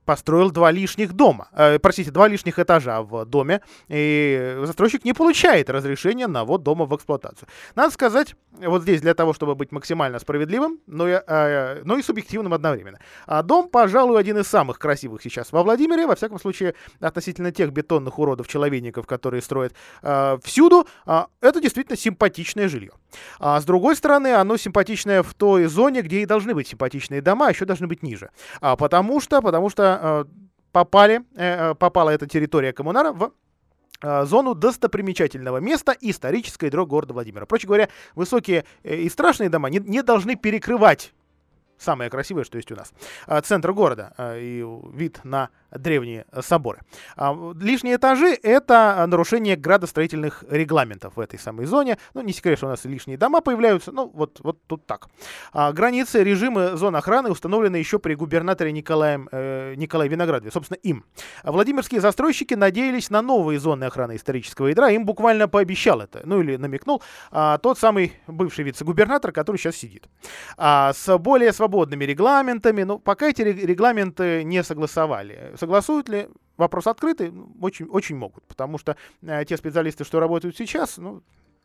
построил 0.07 0.51
два 0.51 0.71
лишних 0.71 1.13
дома, 1.13 1.49
э, 1.53 1.79
простите, 1.79 2.11
два 2.11 2.29
лишних 2.29 2.59
этажа 2.59 3.03
в 3.03 3.27
доме, 3.27 3.61
и 3.89 4.63
застройщик 4.65 5.05
не 5.05 5.13
получает 5.13 5.69
разрешения 5.69 6.29
на 6.29 6.45
ввод 6.45 6.63
дома 6.63 6.87
в 6.87 6.97
эксплуатацию. 6.97 7.49
Надо 7.75 7.93
сказать, 7.93 8.37
вот 8.53 8.83
здесь 8.83 9.03
для 9.03 9.15
того, 9.15 9.35
чтобы 9.35 9.55
быть 9.55 9.73
максимально 9.73 10.19
справедливым, 10.19 10.79
но 10.87 11.09
и, 11.09 11.21
э, 11.27 11.83
но 11.85 11.99
и 11.99 12.03
субъективным 12.03 12.55
одновременно. 12.55 12.99
А 13.27 13.43
дом, 13.43 13.69
пожалуй, 13.69 14.19
один 14.19 14.39
из 14.39 14.47
самых 14.47 14.79
красивых 14.79 15.21
сейчас 15.23 15.53
во 15.53 15.63
Владимире, 15.63 16.07
во 16.07 16.15
всяком 16.15 16.39
случае, 16.39 16.75
относительно 17.01 17.51
тех 17.51 17.73
бетонных 17.73 18.19
уродов-человейников, 18.19 19.07
которые 19.07 19.43
строят 19.43 19.75
э, 20.03 20.39
всюду, 20.45 20.87
э, 21.07 21.25
это 21.41 21.61
действительно 21.61 21.97
симпатичное 21.99 22.69
жилье. 22.69 22.93
А 23.39 23.61
с 23.61 23.65
другой 23.65 23.97
стороны, 23.97 24.35
оно 24.35 24.57
симпатичное 24.57 25.23
в 25.23 25.35
той 25.35 25.67
зоне, 25.67 26.03
где 26.03 26.21
и 26.21 26.27
должны 26.27 26.55
быть 26.55 26.69
симпатичные 26.69 27.21
дома, 27.21 27.47
а 27.47 27.51
еще 27.51 27.65
должны 27.65 27.87
быть 27.87 28.03
ниже. 28.03 28.31
А 28.61 28.77
потому 28.77 29.21
что, 29.21 29.41
потому 29.43 29.71
что 29.71 29.97
Э, 30.07 30.25
попали, 30.73 31.23
э, 31.37 31.71
э, 31.71 31.75
попала 31.75 32.11
эта 32.11 32.27
территория 32.27 32.73
коммунара 32.73 33.13
в 33.13 33.33
зону 34.27 34.55
достопримечательного 34.55 35.57
места 35.57 35.97
исторической 36.03 36.69
дороги 36.69 36.91
города 36.91 37.15
Владимира. 37.15 37.47
Проще 37.47 37.67
говоря, 37.67 37.89
высокие 38.15 38.67
и 38.83 39.09
страшные 39.09 39.49
дома 39.49 39.71
не, 39.71 39.79
не 39.79 40.03
должны 40.03 40.37
перекрывать 40.37 41.15
самое 41.79 42.11
красивое, 42.11 42.45
что 42.45 42.59
есть 42.59 42.71
у 42.71 42.77
нас. 42.77 42.93
Центр 43.45 43.73
города 43.73 44.15
и 44.39 44.63
вид 44.93 45.21
на 45.25 45.49
древние 45.71 46.27
соборы. 46.41 46.81
А, 47.17 47.37
лишние 47.61 47.97
этажи— 47.97 48.39
это 48.43 49.05
нарушение 49.07 49.57
градостроительных 49.57 50.45
регламентов 50.49 51.17
в 51.17 51.21
этой 51.21 51.39
самой 51.39 51.67
зоне. 51.67 51.99
Ну, 52.15 52.23
не 52.23 52.33
секрет, 52.33 52.59
что 52.59 52.67
у 52.67 52.71
нас 52.71 52.85
лишние 52.85 53.19
дома 53.19 53.41
появляются. 53.41 53.93
Ну, 53.93 54.11
вот, 54.13 54.41
вот 54.43 54.59
тут 54.67 54.87
так. 54.87 55.09
А, 55.53 55.73
границы, 55.73 56.23
режимы 56.23 56.77
зон 56.77 56.97
охраны 56.97 57.31
установлены 57.31 57.77
еще 57.77 57.99
при 57.99 58.15
губернаторе 58.15 58.73
Николаем, 58.73 59.29
э, 59.33 59.75
Николае 59.77 60.09
Виноградове. 60.09 60.51
Собственно, 60.51 60.79
им. 60.83 61.05
Владимирские 61.45 62.01
застройщики 62.01 62.55
надеялись 62.55 63.11
на 63.11 63.23
новые 63.23 63.59
зоны 63.59 63.85
охраны 63.85 64.17
исторического 64.17 64.69
ядра. 64.69 64.91
Им 64.91 65.05
буквально 65.05 65.49
пообещал 65.49 66.01
это, 66.01 66.23
ну 66.25 66.41
или 66.41 66.57
намекнул, 66.57 67.03
а, 67.31 67.59
тот 67.59 67.79
самый 67.79 68.13
бывший 68.27 68.65
вице-губернатор, 68.65 69.33
который 69.33 69.57
сейчас 69.57 69.77
сидит. 69.77 70.09
А, 70.57 70.93
с 70.93 71.19
более 71.19 71.53
свободными 71.53 72.05
регламентами, 72.05 72.83
ну, 72.83 72.99
пока 72.99 73.29
эти 73.29 73.43
регламенты 73.43 74.45
не 74.45 74.63
согласовали 74.63 75.53
Согласуют 75.57 76.09
ли? 76.09 76.29
Вопрос 76.57 76.87
открытый. 76.87 77.31
Ну, 77.31 77.53
очень, 77.61 77.87
очень 77.87 78.17
могут, 78.17 78.45
потому 78.45 78.79
что 78.79 78.97
э, 79.23 79.45
те 79.45 79.57
специалисты, 79.57 80.05
что 80.05 80.21
работают 80.21 80.57
сейчас, 80.57 80.97
ну, 80.97 81.23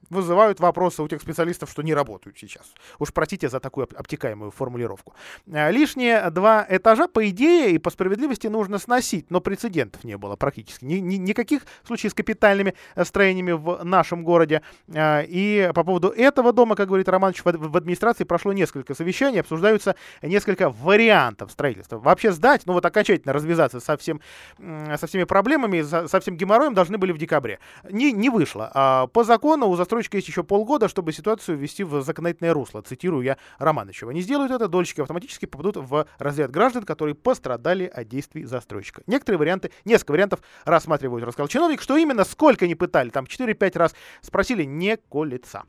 вызывают 0.09 0.59
вопросы 0.59 1.01
у 1.01 1.07
тех 1.07 1.21
специалистов, 1.21 1.71
что 1.71 1.81
не 1.81 1.93
работают 1.93 2.37
сейчас. 2.37 2.73
Уж 2.99 3.13
простите 3.13 3.49
за 3.49 3.59
такую 3.59 3.87
обтекаемую 3.95 4.51
формулировку. 4.51 5.13
Э, 5.47 5.71
лишние 5.71 6.29
два 6.31 6.65
этажа, 6.69 7.07
по 7.07 7.27
идее 7.29 7.71
и 7.71 7.77
по 7.77 7.89
справедливости, 7.89 8.47
нужно 8.47 8.77
сносить, 8.77 9.31
но 9.31 9.39
прецедентов 9.39 10.03
не 10.03 10.17
было 10.17 10.35
практически. 10.35 10.83
Ни, 10.83 10.95
ни, 10.95 11.15
никаких 11.15 11.63
случаев 11.85 12.11
с 12.11 12.15
капитальными 12.15 12.75
э, 12.95 13.05
строениями 13.05 13.53
в 13.53 13.83
нашем 13.83 14.23
городе. 14.23 14.61
Э, 14.87 15.23
и 15.25 15.71
по 15.73 15.83
поводу 15.83 16.09
этого 16.09 16.51
дома, 16.51 16.75
как 16.75 16.87
говорит 16.87 17.07
Романович, 17.07 17.43
в, 17.45 17.77
администрации 17.77 18.25
прошло 18.25 18.51
несколько 18.53 18.93
совещаний, 18.93 19.39
обсуждаются 19.39 19.95
несколько 20.21 20.69
вариантов 20.69 21.51
строительства. 21.51 21.99
Вообще 21.99 22.31
сдать, 22.31 22.63
ну 22.65 22.73
вот 22.73 22.85
окончательно 22.85 23.33
развязаться 23.33 23.79
со, 23.79 23.95
всем, 23.97 24.21
со 24.57 25.07
всеми 25.07 25.23
проблемами, 25.23 25.81
со 25.81 26.19
всем 26.19 26.35
геморроем 26.35 26.73
должны 26.73 26.97
были 26.97 27.11
в 27.11 27.17
декабре. 27.17 27.59
Не, 27.89 28.11
не 28.11 28.29
вышло. 28.29 28.69
А 28.73 29.07
по 29.07 29.23
закону 29.23 29.67
у 29.67 29.75
застройщика 29.75 29.90
дольщика 29.91 30.17
есть 30.17 30.27
еще 30.27 30.43
полгода, 30.43 30.87
чтобы 30.87 31.13
ситуацию 31.13 31.57
ввести 31.57 31.83
в 31.83 32.01
законодательное 32.01 32.53
русло, 32.53 32.81
цитирую 32.81 33.23
я 33.23 33.37
Романычева. 33.59 34.11
Не 34.11 34.21
сделают 34.21 34.51
это, 34.51 34.67
дольщики 34.67 35.01
автоматически 35.01 35.45
попадут 35.45 35.77
в 35.77 36.07
разряд 36.17 36.49
граждан, 36.51 36.83
которые 36.83 37.13
пострадали 37.13 37.85
от 37.85 38.07
действий 38.07 38.45
застройщика. 38.45 39.03
Некоторые 39.05 39.37
варианты, 39.37 39.71
несколько 39.85 40.11
вариантов 40.11 40.41
рассматривают, 40.65 41.23
рассказал 41.25 41.47
чиновник, 41.47 41.81
что 41.81 41.97
именно, 41.97 42.23
сколько 42.23 42.67
не 42.67 42.75
пытали, 42.75 43.09
там 43.09 43.25
4-5 43.25 43.77
раз 43.77 43.95
спросили, 44.21 44.63
не 44.63 44.97
колется. 44.97 45.63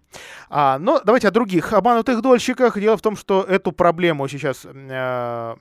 А, 0.49 0.79
но 0.79 1.01
давайте 1.05 1.29
о 1.29 1.31
других 1.31 1.73
обманутых 1.73 2.23
дольщиках. 2.23 2.79
Дело 2.79 2.97
в 2.97 3.03
том, 3.03 3.17
что 3.17 3.43
эту 3.43 3.73
проблему 3.73 4.29
сейчас... 4.29 4.65
Э, 4.65 5.57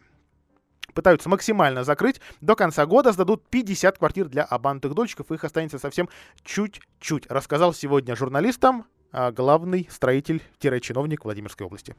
пытаются 0.94 1.30
максимально 1.30 1.84
закрыть. 1.84 2.22
До 2.42 2.56
конца 2.56 2.86
года 2.86 3.12
сдадут 3.12 3.44
50 3.50 3.98
квартир 3.98 4.28
для 4.28 4.44
обманутых 4.44 4.94
дольщиков. 4.94 5.32
Их 5.32 5.44
останется 5.44 5.80
совсем 5.80 6.10
чуть-чуть, 6.44 7.28
рассказал 7.30 7.74
сегодня 7.74 8.16
журналистам 8.16 8.86
а, 9.12 9.32
главный 9.32 9.88
строитель-чиновник 9.92 11.26
Владимирской 11.26 11.66
области. 11.66 11.96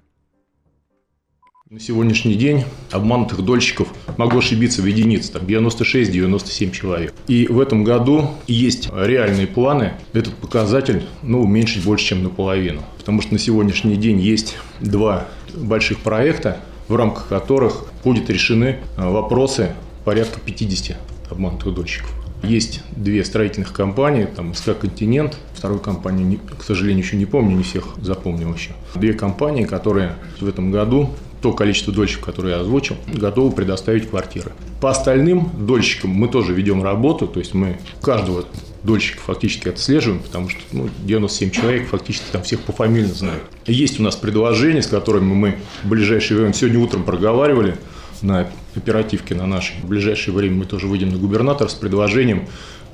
На 1.73 1.81
сегодняшний 1.81 2.35
день 2.35 2.65
обманутых 2.91 3.43
дольщиков, 3.43 3.89
могу 4.19 4.37
ошибиться 4.37 4.83
в 4.83 4.85
единице, 4.85 5.33
там 5.33 5.45
96-97 5.45 6.71
человек. 6.71 7.15
И 7.29 7.47
в 7.47 7.59
этом 7.59 7.83
году 7.83 8.29
есть 8.47 8.91
реальные 8.93 9.47
планы 9.47 9.95
этот 10.13 10.35
показатель 10.35 11.05
ну, 11.23 11.41
уменьшить 11.41 11.83
больше, 11.83 12.09
чем 12.09 12.25
наполовину. 12.25 12.83
Потому 12.99 13.23
что 13.23 13.33
на 13.33 13.39
сегодняшний 13.39 13.97
день 13.97 14.21
есть 14.21 14.59
два 14.81 15.29
больших 15.55 16.01
проекта, 16.01 16.61
в 16.93 16.97
рамках 16.97 17.27
которых 17.27 17.87
будут 18.05 18.29
решены 18.29 18.77
э, 18.99 19.11
вопросы 19.11 19.73
порядка 20.05 20.39
50 20.41 20.99
обманутых 21.31 21.75
дольщиков. 21.75 22.11
Есть 22.43 22.83
две 22.95 23.25
строительных 23.25 23.73
компании, 23.73 24.27
там 24.27 24.53
СК 24.53 24.79
«Континент», 24.79 25.39
второй 25.55 25.79
компании, 25.79 26.39
к 26.59 26.63
сожалению, 26.63 27.03
еще 27.03 27.17
не 27.17 27.25
помню, 27.25 27.57
не 27.57 27.63
всех 27.63 27.95
запомнил 28.03 28.53
еще. 28.53 28.73
Две 28.95 29.15
компании, 29.15 29.65
которые 29.65 30.17
в 30.39 30.47
этом 30.47 30.71
году, 30.71 31.09
то 31.41 31.55
количество 31.55 31.95
дольщиков, 31.95 32.27
которое 32.27 32.57
я 32.57 32.61
озвучил, 32.61 32.97
готовы 33.07 33.53
предоставить 33.53 34.11
квартиры. 34.11 34.53
По 34.83 34.91
остальным 34.91 35.51
дольщикам 35.59 36.11
мы 36.11 36.29
тоже 36.29 36.53
ведем 36.53 36.83
работу, 36.83 37.27
то 37.27 37.39
есть 37.39 37.55
мы 37.55 37.79
каждого 38.03 38.45
дольщика 38.85 39.21
фактически 39.21 39.69
отслеживаем, 39.69 40.23
потому 40.23 40.49
что 40.49 40.61
ну, 40.73 40.89
97 41.05 41.51
человек 41.51 41.89
фактически 41.89 42.25
там 42.33 42.43
всех 42.43 42.61
пофамильно 42.61 43.13
знают. 43.13 43.43
Есть 43.67 44.01
у 44.01 44.03
нас 44.03 44.17
предложения, 44.17 44.83
с 44.83 44.89
которыми 44.89 45.33
мы 45.33 45.59
в 45.83 45.89
ближайшее 45.89 46.39
время, 46.39 46.53
сегодня 46.53 46.81
утром 46.81 47.05
проговаривали 47.05 47.77
на 48.23 48.49
оперативке 48.75 49.35
на 49.35 49.47
нашей. 49.47 49.77
В 49.83 49.87
ближайшее 49.87 50.35
время 50.35 50.57
мы 50.57 50.65
тоже 50.65 50.87
выйдем 50.87 51.11
на 51.11 51.19
губернатор 51.19 51.69
с 51.69 51.75
предложением, 51.75 52.49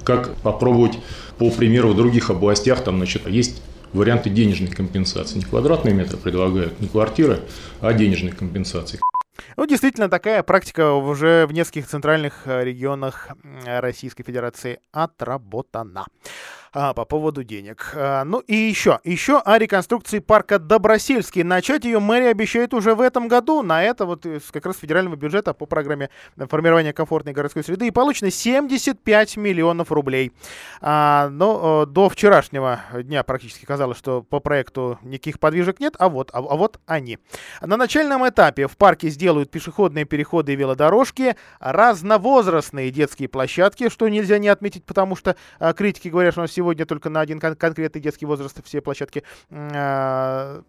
как 0.04 0.34
попробовать 0.36 0.98
по 1.38 1.50
примеру 1.50 1.90
в 1.90 1.96
других 1.96 2.30
областях, 2.30 2.82
там, 2.82 2.96
значит, 2.96 3.28
есть 3.28 3.62
варианты 3.92 4.30
денежной 4.30 4.68
компенсации. 4.68 5.38
Не 5.38 5.44
квадратные 5.44 5.94
метры 5.94 6.18
предлагают, 6.18 6.80
не 6.80 6.88
квартиры, 6.88 7.40
а 7.80 7.92
денежной 7.92 8.32
компенсации. 8.32 9.00
Ну, 9.56 9.66
действительно, 9.66 10.08
такая 10.08 10.42
практика 10.42 10.92
уже 10.92 11.46
в 11.46 11.52
нескольких 11.52 11.86
центральных 11.86 12.46
э, 12.46 12.64
регионах 12.64 13.28
Российской 13.64 14.22
Федерации 14.22 14.80
отработана 14.92 16.06
а, 16.72 16.94
по 16.94 17.04
поводу 17.04 17.44
денег. 17.44 17.92
А, 17.94 18.24
ну 18.24 18.40
и 18.40 18.54
еще, 18.54 19.00
еще 19.04 19.38
о 19.38 19.58
реконструкции 19.58 20.18
парка 20.18 20.58
Добросельский. 20.58 21.42
Начать 21.42 21.84
ее 21.84 21.98
мэрия 21.98 22.30
обещает 22.30 22.74
уже 22.74 22.94
в 22.94 23.00
этом 23.00 23.28
году. 23.28 23.62
На 23.62 23.82
это 23.82 24.06
вот 24.06 24.26
как 24.50 24.66
раз 24.66 24.78
федерального 24.78 25.16
бюджета 25.16 25.54
по 25.54 25.66
программе 25.66 26.10
формирования 26.36 26.92
комфортной 26.92 27.34
городской 27.34 27.64
среды 27.64 27.86
и 27.86 27.90
получено 27.90 28.30
75 28.30 29.36
миллионов 29.36 29.92
рублей. 29.92 30.32
А, 30.80 31.28
но 31.30 31.86
до 31.86 32.08
вчерашнего 32.08 32.80
дня 32.94 33.22
практически 33.22 33.64
казалось, 33.64 33.98
что 33.98 34.22
по 34.22 34.40
проекту 34.40 34.98
никаких 35.02 35.40
подвижек 35.40 35.80
нет, 35.80 35.94
а 35.98 36.08
вот, 36.08 36.30
а, 36.32 36.38
а 36.38 36.56
вот 36.56 36.80
они. 36.86 37.18
На 37.60 37.76
начальном 37.76 38.28
этапе 38.28 38.66
в 38.66 38.76
парке 38.76 39.08
сделают 39.08 39.50
пешеходные 39.50 40.04
переходы 40.04 40.52
и 40.52 40.56
велодорожки, 40.56 41.36
разновозрастные 41.60 42.90
детские 42.90 43.28
площадки, 43.28 43.88
что 43.88 44.08
нельзя 44.08 44.38
не 44.38 44.48
отметить, 44.48 44.84
потому 44.84 45.16
что 45.16 45.36
а, 45.58 45.72
критики 45.72 46.08
говорят, 46.08 46.34
что 46.34 46.42
у 46.42 46.44
нас 46.44 46.57
сегодня 46.58 46.86
только 46.86 47.08
на 47.08 47.20
один 47.20 47.38
кон- 47.38 47.54
конкретный 47.54 48.00
детский 48.00 48.26
возраст 48.26 48.60
все 48.64 48.80
площадки 48.80 49.22
э, 49.50 50.62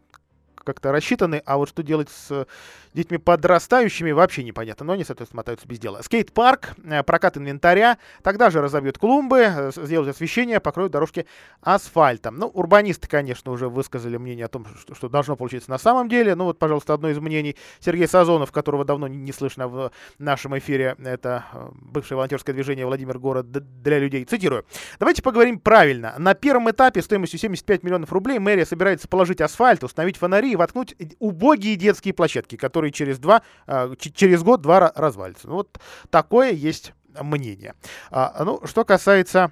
как-то 0.69 0.91
рассчитаны, 0.91 1.41
а 1.45 1.57
вот 1.57 1.69
что 1.69 1.83
делать 1.83 2.09
с 2.09 2.45
детьми 2.93 3.17
подрастающими 3.17 4.11
вообще 4.11 4.43
непонятно, 4.43 4.85
но 4.85 4.93
они, 4.93 5.03
соответственно, 5.03 5.39
мотаются 5.39 5.67
без 5.67 5.79
дела. 5.79 6.01
Скейт-парк, 6.01 6.75
э, 6.83 7.03
прокат 7.03 7.37
инвентаря, 7.37 7.97
тогда 8.23 8.49
же 8.49 8.61
разобьют 8.61 8.97
клумбы, 8.97 9.45
э, 9.47 9.71
сделают 9.75 10.15
освещение, 10.15 10.59
покроют 10.59 10.91
дорожки 10.91 11.25
асфальтом. 11.61 12.37
Ну, 12.37 12.47
урбанисты, 12.47 13.07
конечно, 13.07 13.51
уже 13.51 13.69
высказали 13.69 14.17
мнение 14.17 14.45
о 14.45 14.49
том, 14.49 14.65
что, 14.79 14.95
что 14.95 15.09
должно 15.09 15.35
получиться 15.35 15.69
на 15.69 15.77
самом 15.77 16.09
деле. 16.09 16.35
Ну, 16.35 16.45
вот, 16.45 16.59
пожалуйста, 16.59 16.93
одно 16.93 17.09
из 17.09 17.19
мнений 17.19 17.55
Сергей 17.79 18.07
Сазонов, 18.07 18.51
которого 18.51 18.85
давно 18.85 19.07
не 19.07 19.31
слышно 19.31 19.67
в 19.67 19.91
нашем 20.17 20.57
эфире, 20.57 20.95
это 21.03 21.45
э, 21.53 21.69
бывшее 21.73 22.15
волонтерское 22.15 22.53
движение 22.53 22.85
«Владимир 22.85 23.19
город 23.19 23.51
для 23.51 23.99
людей». 23.99 24.25
Цитирую. 24.25 24.65
Давайте 24.99 25.21
поговорим 25.21 25.59
правильно. 25.59 26.15
На 26.17 26.33
первом 26.33 26.69
этапе 26.71 27.01
стоимостью 27.01 27.39
75 27.39 27.83
миллионов 27.83 28.11
рублей 28.11 28.39
мэрия 28.39 28.65
собирается 28.65 29.07
положить 29.07 29.41
асфальт, 29.41 29.83
установить 29.83 30.17
фонари 30.17 30.55
воткнуть 30.59 30.95
убогие 31.17 31.75
детские 31.75 32.13
площадки, 32.13 32.55
которые 32.55 32.91
через, 32.91 33.17
два, 33.17 33.41
а, 33.65 33.95
через 33.95 34.43
год-два 34.43 34.91
развалится. 34.95 35.47
Ну, 35.47 35.55
вот 35.55 35.79
такое 36.09 36.51
есть 36.51 36.93
мнение. 37.19 37.73
А, 38.11 38.43
ну, 38.43 38.61
что 38.65 38.85
касается 38.85 39.51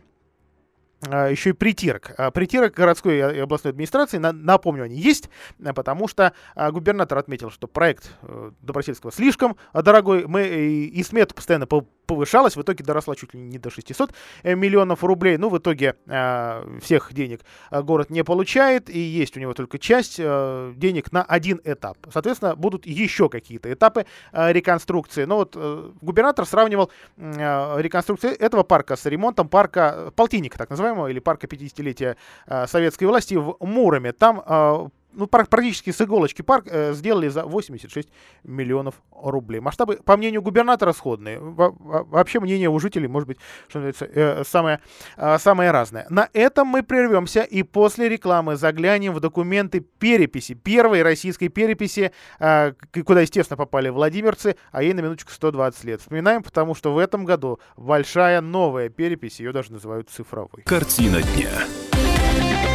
а, 1.10 1.30
еще 1.30 1.52
и 1.52 1.54
притирок. 1.54 2.16
Притирок 2.34 2.74
городской 2.74 3.18
и 3.18 3.40
областной 3.40 3.72
администрации, 3.72 4.18
напомню, 4.18 4.84
они 4.84 4.98
есть, 4.98 5.30
потому 5.76 6.08
что 6.08 6.34
губернатор 6.56 7.18
отметил, 7.18 7.50
что 7.50 7.68
проект 7.68 8.12
э, 8.22 8.52
Добросельского 8.62 9.12
слишком 9.12 9.58
дорогой. 9.74 10.28
Мы 10.28 10.48
и 10.48 11.04
смету 11.04 11.34
постоянно 11.34 11.68
повышалась, 12.08 12.56
в 12.56 12.62
итоге 12.62 12.84
доросла 12.84 13.16
чуть 13.16 13.34
ли 13.34 13.40
не 13.40 13.60
до 13.60 13.70
600 13.70 14.12
э, 14.44 14.56
миллионов 14.56 15.04
рублей. 15.04 15.38
Ну, 15.38 15.50
в 15.50 15.58
итоге 15.58 15.96
э, 16.08 16.80
всех 16.82 17.14
денег 17.14 17.42
э, 17.70 17.82
город 17.84 18.10
не 18.10 18.24
получает, 18.24 18.90
и 18.90 19.00
есть 19.00 19.38
у 19.38 19.40
него 19.40 19.54
только 19.54 19.78
часть 19.78 20.18
денег 20.18 21.12
на 21.12 21.24
один 21.24 21.62
этап. 21.64 21.98
Соответственно, 22.12 22.56
будут 22.56 22.86
еще 22.86 23.30
какие-то 23.30 23.72
этапы 23.72 24.06
реконструкции. 24.32 25.26
Но 25.26 25.38
вот 25.38 25.56
губернатор 26.02 26.46
сравнивал 26.46 26.90
э, 27.18 27.82
реконструкцию 27.82 28.40
этого 28.40 28.64
парка 28.64 28.96
с 28.96 29.06
ремонтом 29.06 29.50
парка, 29.50 30.12
полтинника 30.16 30.58
так 30.58 30.70
называемого, 30.70 31.08
или 31.08 31.20
парка 31.20 31.48
50-летия 31.48 32.16
э, 32.48 32.68
советской 32.68 33.06
власти 33.06 33.36
в 33.36 33.58
Муроме. 33.60 34.14
Там 34.14 34.92
ну, 35.14 35.28
практически 35.28 35.92
с 35.92 36.02
иголочки 36.02 36.42
парк 36.42 36.68
э, 36.70 36.94
сделали 36.94 37.28
за 37.28 37.44
86 37.44 38.10
миллионов 38.44 38.96
рублей. 39.12 39.60
Масштабы, 39.60 39.98
по 39.98 40.18
мнению 40.18 40.42
губернатора, 40.42 40.94
сходные. 40.94 41.40
Во 41.40 41.72
вообще 41.72 42.40
мнение 42.40 42.70
у 42.70 42.80
жителей, 42.80 43.08
может 43.08 43.28
быть, 43.28 43.38
что 43.68 43.80
называется, 43.80 44.06
э, 44.06 44.44
самое, 44.44 44.80
э, 45.18 45.38
самое 45.40 45.72
разное. 45.72 46.06
На 46.10 46.30
этом 46.34 46.68
мы 46.68 46.84
прервемся 46.84 47.42
и 47.42 47.64
после 47.64 48.10
рекламы 48.10 48.56
заглянем 48.56 49.14
в 49.14 49.20
документы 49.20 49.80
переписи, 49.80 50.54
первой 50.54 51.02
российской 51.02 51.48
переписи, 51.48 52.12
э, 52.40 52.74
куда, 53.06 53.22
естественно, 53.22 53.58
попали 53.58 53.90
владимирцы, 53.90 54.56
а 54.72 54.84
ей 54.84 54.94
на 54.94 55.02
минуточку 55.02 55.32
120 55.32 55.84
лет. 55.84 56.02
Вспоминаем, 56.02 56.44
потому 56.44 56.76
что 56.76 56.94
в 56.94 56.98
этом 56.98 57.26
году 57.26 57.60
большая 57.76 58.42
новая 58.42 58.90
перепись, 58.90 59.40
ее 59.40 59.52
даже 59.52 59.72
называют 59.72 60.10
цифровой. 60.10 60.64
Картина 60.66 61.22
дня. 61.22 62.67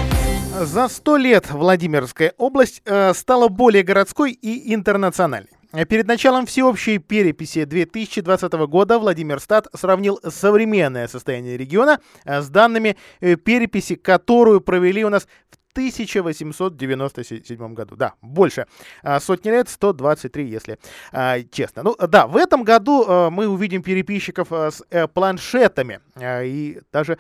За 0.65 0.87
сто 0.87 1.17
лет 1.17 1.51
Владимирская 1.51 2.35
область 2.39 2.83
э, 2.85 3.15
стала 3.15 3.49
более 3.49 3.83
городской 3.83 4.31
и 4.31 4.73
интернациональной. 4.73 5.51
Перед 5.89 6.07
началом 6.07 6.47
всеобщей 6.47 6.99
переписи 6.99 7.65
2020 7.65 8.53
года 8.69 9.01
Владимир 9.01 9.41
Стат 9.41 9.67
сравнил 9.75 10.21
современное 10.29 11.09
состояние 11.09 11.57
региона 11.57 11.99
э, 12.25 12.43
с 12.43 12.49
данными 12.49 12.97
э, 13.21 13.35
переписи, 13.35 13.97
которую 13.97 14.61
провели 14.61 15.05
у 15.05 15.09
нас 15.09 15.27
в 15.51 15.62
1897 15.73 17.75
году. 17.75 17.97
Да, 17.97 18.15
больше 18.21 18.67
а, 19.03 19.19
сотни 19.21 19.51
лет, 19.51 19.69
123, 19.69 20.47
если 20.47 20.79
а, 21.13 21.39
честно. 21.51 21.83
Ну 21.83 21.97
да, 21.97 22.27
в 22.27 22.37
этом 22.37 22.63
году 22.63 23.05
а, 23.07 23.31
мы 23.31 23.49
увидим 23.49 23.83
переписчиков 23.83 24.53
с 24.53 24.83
а, 24.91 25.09
планшетами. 25.09 26.01
И 26.21 26.81
даже 26.93 27.17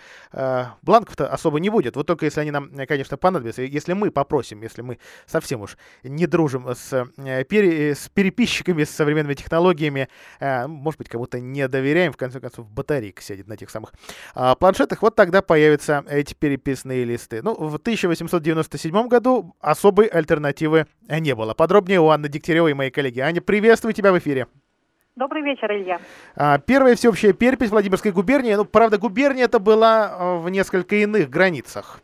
бланков-то 0.83 1.29
особо 1.29 1.61
не 1.61 1.71
будет. 1.71 1.97
Вот 1.97 2.07
только 2.07 2.27
если 2.27 2.41
они 2.41 2.51
нам, 2.51 2.71
конечно, 2.87 3.17
понадобятся. 3.17 3.62
Если 3.62 3.95
мы 3.95 4.11
попросим, 4.11 4.61
если 4.62 4.83
мы 4.83 4.99
совсем 5.27 5.62
уж 5.62 5.79
не 6.03 6.26
дружим 6.26 6.68
с, 6.68 6.93
а, 6.93 7.07
пере, 7.45 7.95
с 7.95 8.11
переписчиками, 8.11 8.85
с 8.85 8.91
современными 8.91 9.35
технологиями, 9.35 10.09
может 10.41 10.99
быть, 10.99 11.09
кому-то 11.09 11.41
не 11.41 11.66
доверяем, 11.68 12.12
в 12.12 12.16
конце 12.16 12.41
концов, 12.41 12.68
батарейка 12.68 13.22
сядет 13.22 13.49
на 13.49 13.57
тех 13.57 13.70
самых 13.70 13.93
планшетах, 14.59 15.01
вот 15.03 15.16
тогда 15.16 15.41
появятся 15.41 16.05
эти 16.09 16.35
переписные 16.35 17.05
листы. 17.05 17.41
Ну, 17.43 17.55
в 17.55 17.79
1897 18.43 19.09
году 19.09 19.55
особой 19.61 20.07
альтернативы 20.07 20.86
не 21.09 21.34
было. 21.34 21.55
Подробнее 21.55 22.01
у 22.01 22.09
Анны 22.09 22.28
Дегтяревой 22.28 22.72
и 22.72 22.74
моей 22.74 22.90
коллеги. 22.90 23.20
Аня, 23.20 23.40
приветствую 23.40 23.95
тебя 23.95 24.12
в 24.12 24.18
эфире. 24.18 24.47
Добрый 25.14 25.43
вечер, 25.43 25.70
Илья. 25.70 26.01
А, 26.36 26.59
первая 26.59 26.97
всеобщая 26.97 27.34
перепись 27.34 27.68
Владимирской 27.68 28.12
губернии. 28.12 28.55
Ну, 28.55 28.64
правда, 28.64 28.97
губерния 28.97 29.45
это 29.45 29.59
была 29.59 30.09
а, 30.11 30.36
в 30.38 30.49
несколько 30.49 30.97
иных 30.97 31.28
границах. 31.28 32.01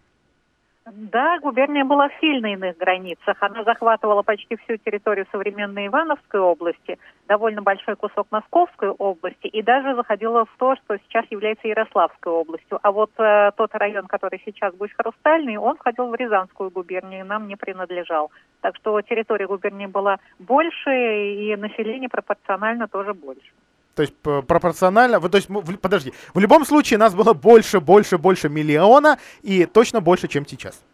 Да, 0.93 1.39
губерния 1.41 1.84
была 1.84 2.09
в 2.09 2.20
сильно 2.20 2.53
иных 2.53 2.78
границах. 2.78 3.36
Она 3.41 3.62
захватывала 3.64 4.22
почти 4.22 4.57
всю 4.57 4.76
территорию 4.78 5.26
современной 5.30 5.89
Ивановской 5.89 6.41
области, 6.41 6.99
довольно 7.26 7.62
большой 7.62 7.97
кусок 7.97 8.28
Московской 8.30 8.91
области 8.91 9.47
и 9.49 9.62
даже 9.62 9.95
заходила 9.95 10.47
в 10.47 10.57
то, 10.59 10.76
что 10.76 10.97
сейчас 10.99 11.26
является 11.30 11.68
Ярославской 11.68 12.32
областью. 12.32 12.78
А 12.82 12.93
вот 12.93 13.11
э, 13.18 13.51
тот 13.57 13.74
район, 13.74 14.07
который 14.07 14.41
сейчас 14.45 14.74
будет 14.74 14.93
Хрустальный, 14.97 15.57
он 15.57 15.76
входил 15.76 16.07
в 16.09 16.14
Рязанскую 16.14 16.70
губернию, 16.70 17.26
нам 17.26 17.49
не 17.49 17.57
принадлежал. 17.57 18.30
Так 18.61 18.76
что 18.76 19.01
территория 19.03 19.47
губернии 19.47 19.86
была 19.86 20.18
больше 20.39 20.91
и 20.91 21.57
население 21.57 22.09
пропорционально 22.09 22.89
тоже 22.89 23.12
больше. 23.12 23.51
То 23.99 24.03
есть 24.03 24.14
пропорционально, 24.22 25.20
то 25.20 25.38
есть, 25.38 25.49
подожди, 25.82 26.12
в 26.32 26.38
любом 26.38 26.64
случае 26.64 27.01
нас 27.01 27.16
было 27.16 27.34
больше, 27.34 27.80
больше, 27.80 28.16
больше 28.16 28.49
миллиона 28.49 29.18
и 29.42 29.66
точно 29.66 30.01
больше, 30.01 30.28
чем 30.28 30.46
сейчас. 30.46 30.84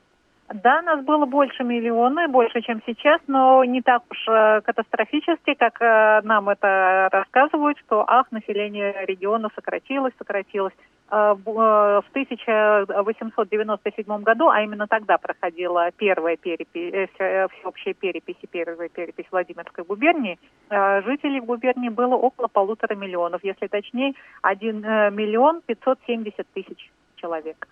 Да, 0.48 0.80
нас 0.80 1.04
было 1.04 1.26
больше 1.26 1.64
миллиона, 1.64 2.28
больше, 2.28 2.62
чем 2.62 2.80
сейчас, 2.86 3.20
но 3.26 3.62
не 3.64 3.82
так 3.82 4.02
уж 4.10 4.26
э, 4.26 4.62
катастрофически, 4.62 5.52
как 5.52 5.82
э, 5.82 6.22
нам 6.24 6.48
это 6.48 7.10
рассказывают, 7.12 7.76
что, 7.80 8.04
ах, 8.08 8.26
население 8.30 9.04
региона 9.04 9.50
сократилось, 9.54 10.14
сократилось. 10.16 10.72
Э, 11.10 11.34
в 11.44 12.04
1897 12.10 14.22
году, 14.22 14.48
а 14.48 14.62
именно 14.62 14.86
тогда 14.86 15.18
проходила 15.18 15.90
первая 15.92 16.36
перепись, 16.36 17.10
всеобщая 17.58 17.94
перепись 17.94 18.36
и 18.42 18.46
первая 18.46 18.88
перепись 18.88 19.26
Владимирской 19.30 19.84
губернии, 19.84 20.38
жителей 20.70 21.40
в 21.40 21.44
губернии 21.44 21.90
было 21.90 22.14
около 22.14 22.48
полутора 22.48 22.94
миллионов, 22.94 23.44
если 23.44 23.66
точнее, 23.66 24.14
1 24.42 24.80
миллион 25.14 25.60
570 25.66 26.46
тысяч 26.54 26.90
человек. 27.16 27.68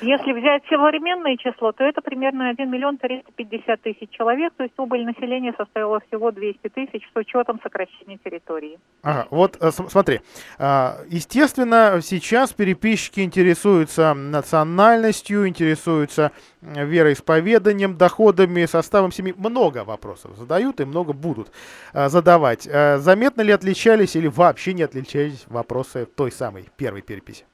Если 0.00 0.32
взять 0.32 0.64
современное 0.68 1.36
число, 1.36 1.70
то 1.70 1.84
это 1.84 2.00
примерно 2.00 2.48
1 2.48 2.68
миллион 2.68 2.98
350 2.98 3.80
тысяч 3.80 4.10
человек, 4.10 4.52
то 4.56 4.64
есть 4.64 4.74
убыль 4.76 5.04
населения 5.04 5.54
составила 5.56 6.00
всего 6.08 6.32
200 6.32 6.68
тысяч 6.68 7.08
с 7.14 7.16
учетом 7.16 7.60
сокращения 7.62 8.18
территории. 8.24 8.78
Ага, 9.02 9.28
вот 9.30 9.56
э, 9.60 9.70
смотри, 9.70 10.20
а, 10.58 10.96
естественно, 11.08 12.00
сейчас 12.02 12.52
переписчики 12.52 13.20
интересуются 13.20 14.14
национальностью, 14.14 15.46
интересуются 15.46 16.32
вероисповеданием, 16.60 17.96
доходами, 17.96 18.64
составом 18.64 19.12
семьи. 19.12 19.32
Много 19.36 19.84
вопросов 19.84 20.36
задают 20.36 20.80
и 20.80 20.84
много 20.84 21.12
будут 21.12 21.52
а, 21.92 22.08
задавать. 22.08 22.68
А, 22.70 22.98
заметно 22.98 23.42
ли 23.42 23.52
отличались 23.52 24.16
или 24.16 24.26
вообще 24.26 24.74
не 24.74 24.82
отличались 24.82 25.44
вопросы 25.46 26.04
той 26.06 26.32
самой 26.32 26.68
первой 26.76 27.02
переписи? 27.02 27.44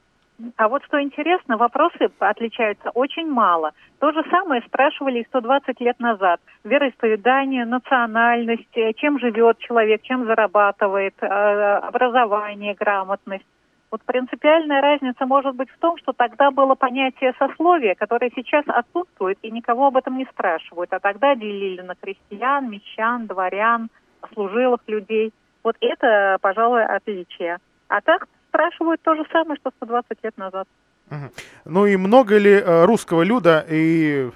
А 0.57 0.67
вот 0.67 0.83
что 0.85 1.01
интересно, 1.01 1.57
вопросы 1.57 2.09
отличаются 2.19 2.89
очень 2.91 3.29
мало. 3.29 3.71
То 3.99 4.11
же 4.11 4.23
самое 4.29 4.61
спрашивали 4.63 5.19
и 5.19 5.27
120 5.27 5.79
лет 5.79 5.99
назад. 5.99 6.41
Вероисповедание, 6.63 7.65
национальность, 7.65 8.75
э, 8.75 8.93
чем 8.93 9.19
живет 9.19 9.59
человек, 9.59 10.01
чем 10.01 10.25
зарабатывает, 10.25 11.15
э, 11.21 11.27
образование, 11.27 12.73
грамотность. 12.73 13.45
Вот 13.91 14.01
принципиальная 14.05 14.81
разница 14.81 15.25
может 15.27 15.55
быть 15.55 15.69
в 15.69 15.77
том, 15.77 15.97
что 15.97 16.13
тогда 16.13 16.49
было 16.49 16.73
понятие 16.73 17.33
сословия, 17.37 17.93
которое 17.93 18.31
сейчас 18.35 18.63
отсутствует, 18.67 19.37
и 19.43 19.51
никого 19.51 19.87
об 19.87 19.97
этом 19.97 20.17
не 20.17 20.25
спрашивают. 20.25 20.91
А 20.93 20.99
тогда 20.99 21.35
делили 21.35 21.81
на 21.81 21.93
крестьян, 21.93 22.69
мещан, 22.71 23.27
дворян, 23.27 23.89
служилых 24.33 24.79
людей. 24.87 25.31
Вот 25.63 25.75
это, 25.79 26.37
пожалуй, 26.41 26.83
отличие. 26.83 27.59
А 27.87 28.01
так 28.01 28.27
спрашивают 28.53 29.01
то 29.01 29.15
же 29.15 29.23
самое, 29.31 29.57
что 29.59 29.71
120 29.77 30.23
лет 30.23 30.37
назад. 30.37 30.67
Угу. 31.09 31.31
Ну 31.65 31.85
и 31.85 31.97
много 31.97 32.37
ли 32.37 32.51
э, 32.51 32.85
русского 32.85 33.23
люда 33.23 33.65
и... 33.69 34.29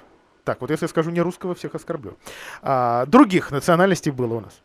Так, 0.44 0.60
вот 0.60 0.70
если 0.70 0.84
я 0.84 0.88
скажу 0.88 1.10
не 1.10 1.20
русского, 1.20 1.54
всех 1.54 1.74
оскорблю. 1.74 2.16
А, 2.62 3.04
других 3.06 3.50
национальностей 3.50 4.10
было 4.10 4.34
у 4.34 4.40
нас? 4.40 4.62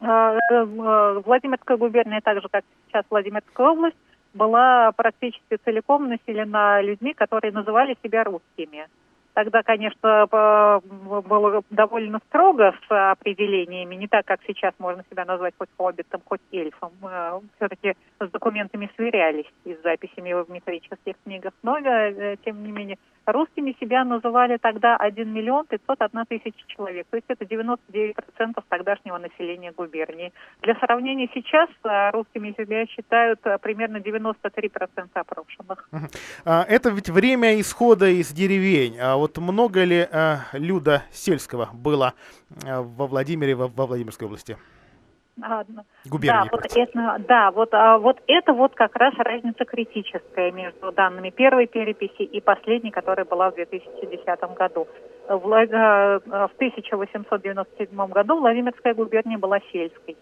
А, 0.00 0.34
э, 0.34 0.38
э, 0.52 1.22
Владимирская 1.24 1.76
губерния, 1.76 2.20
так 2.22 2.40
же 2.42 2.48
как 2.50 2.64
сейчас 2.86 3.04
Владимирская 3.10 3.66
область, 3.66 3.96
была 4.34 4.92
практически 4.92 5.58
целиком 5.64 6.08
населена 6.08 6.82
людьми, 6.82 7.14
которые 7.14 7.52
называли 7.52 7.96
себя 8.02 8.24
русскими. 8.24 8.86
Тогда, 9.34 9.62
конечно, 9.62 10.28
было 10.30 11.62
довольно 11.70 12.20
строго 12.28 12.74
с 12.88 13.12
определениями, 13.12 13.94
не 13.94 14.08
так, 14.08 14.26
как 14.26 14.40
сейчас 14.46 14.74
можно 14.78 15.04
себя 15.10 15.24
назвать 15.24 15.54
хоть 15.56 15.68
хоббитом, 15.76 16.20
хоть 16.24 16.40
эльфом. 16.52 16.92
Э, 17.02 17.40
Все-таки 17.56 17.94
с 18.20 18.28
документами 18.30 18.90
сверялись 18.96 19.50
и 19.64 19.74
с 19.74 19.82
записями 19.82 20.32
в 20.32 20.50
метрических 20.50 21.14
книгах. 21.24 21.52
Но, 21.62 21.78
э, 21.78 22.36
тем 22.44 22.64
не 22.64 22.72
менее, 22.72 22.98
русскими 23.26 23.76
себя 23.80 24.04
называли 24.04 24.56
тогда 24.56 24.96
1 24.96 25.32
миллион 25.32 25.66
501 25.66 26.26
тысяча 26.26 26.66
человек. 26.66 27.06
То 27.10 27.16
есть 27.16 27.26
это 27.28 27.44
99% 27.44 28.64
тогдашнего 28.68 29.18
населения 29.18 29.72
губернии. 29.72 30.32
Для 30.62 30.74
сравнения, 30.76 31.28
сейчас 31.32 31.68
э, 31.84 32.10
русскими 32.10 32.54
себя 32.58 32.86
считают 32.86 33.40
примерно 33.62 33.98
93% 33.98 35.08
опрошенных. 35.14 35.88
А, 36.44 36.64
это 36.68 36.90
ведь 36.90 37.10
время 37.10 37.60
исхода 37.60 38.08
из 38.08 38.32
деревень. 38.32 38.98
А 38.98 39.16
вот 39.16 39.29
много 39.38 39.84
ли 39.84 40.08
люда 40.52 41.02
сельского 41.10 41.70
было 41.72 42.14
во 42.64 43.06
Владимире, 43.06 43.54
во, 43.54 43.68
во 43.68 43.86
Владимирской 43.86 44.26
области? 44.26 44.56
Губернии. 46.04 46.48
Да, 46.48 46.48
вот 46.50 46.66
это, 46.74 47.24
да, 47.26 47.50
вот, 47.50 47.74
а, 47.74 47.98
вот 47.98 48.20
это 48.26 48.52
вот 48.52 48.74
как 48.74 48.94
раз 48.96 49.14
разница 49.16 49.64
критическая 49.64 50.50
между 50.52 50.92
данными 50.92 51.30
первой 51.30 51.66
переписи 51.66 52.22
и 52.22 52.40
последней, 52.40 52.90
которая 52.90 53.24
была 53.24 53.50
в 53.50 53.54
2010 53.54 54.54
году. 54.54 54.86
В, 55.28 55.52
э, 55.52 56.20
в 56.26 56.50
1897 56.56 58.06
году 58.08 58.38
Владимирская 58.38 58.94
губерния 58.94 59.38
была 59.38 59.60
сельской 59.72 60.16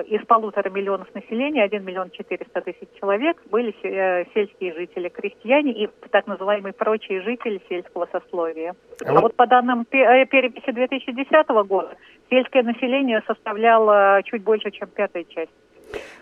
из 0.00 0.24
полутора 0.26 0.70
миллионов 0.70 1.14
населения, 1.14 1.62
1 1.64 1.84
миллион 1.84 2.10
400 2.10 2.60
тысяч 2.62 2.88
человек 2.98 3.42
были 3.50 3.74
э, 3.82 4.24
сельские 4.34 4.72
жители, 4.74 5.08
крестьяне 5.08 5.72
и 5.72 5.90
так 6.10 6.26
называемые 6.26 6.72
прочие 6.72 7.22
жители 7.22 7.60
сельского 7.68 8.08
сословия. 8.10 8.74
А 9.04 9.20
вот 9.20 9.36
по 9.36 9.46
данным 9.46 9.86
э, 9.90 10.26
переписи 10.26 10.70
2010 10.70 11.48
года, 11.66 11.96
сельское 12.30 12.62
население 12.62 13.22
составляло 13.26 14.22
чуть 14.24 14.42
больше, 14.42 14.70
чем 14.70 14.88
пятая 14.88 15.24
часть. 15.24 15.52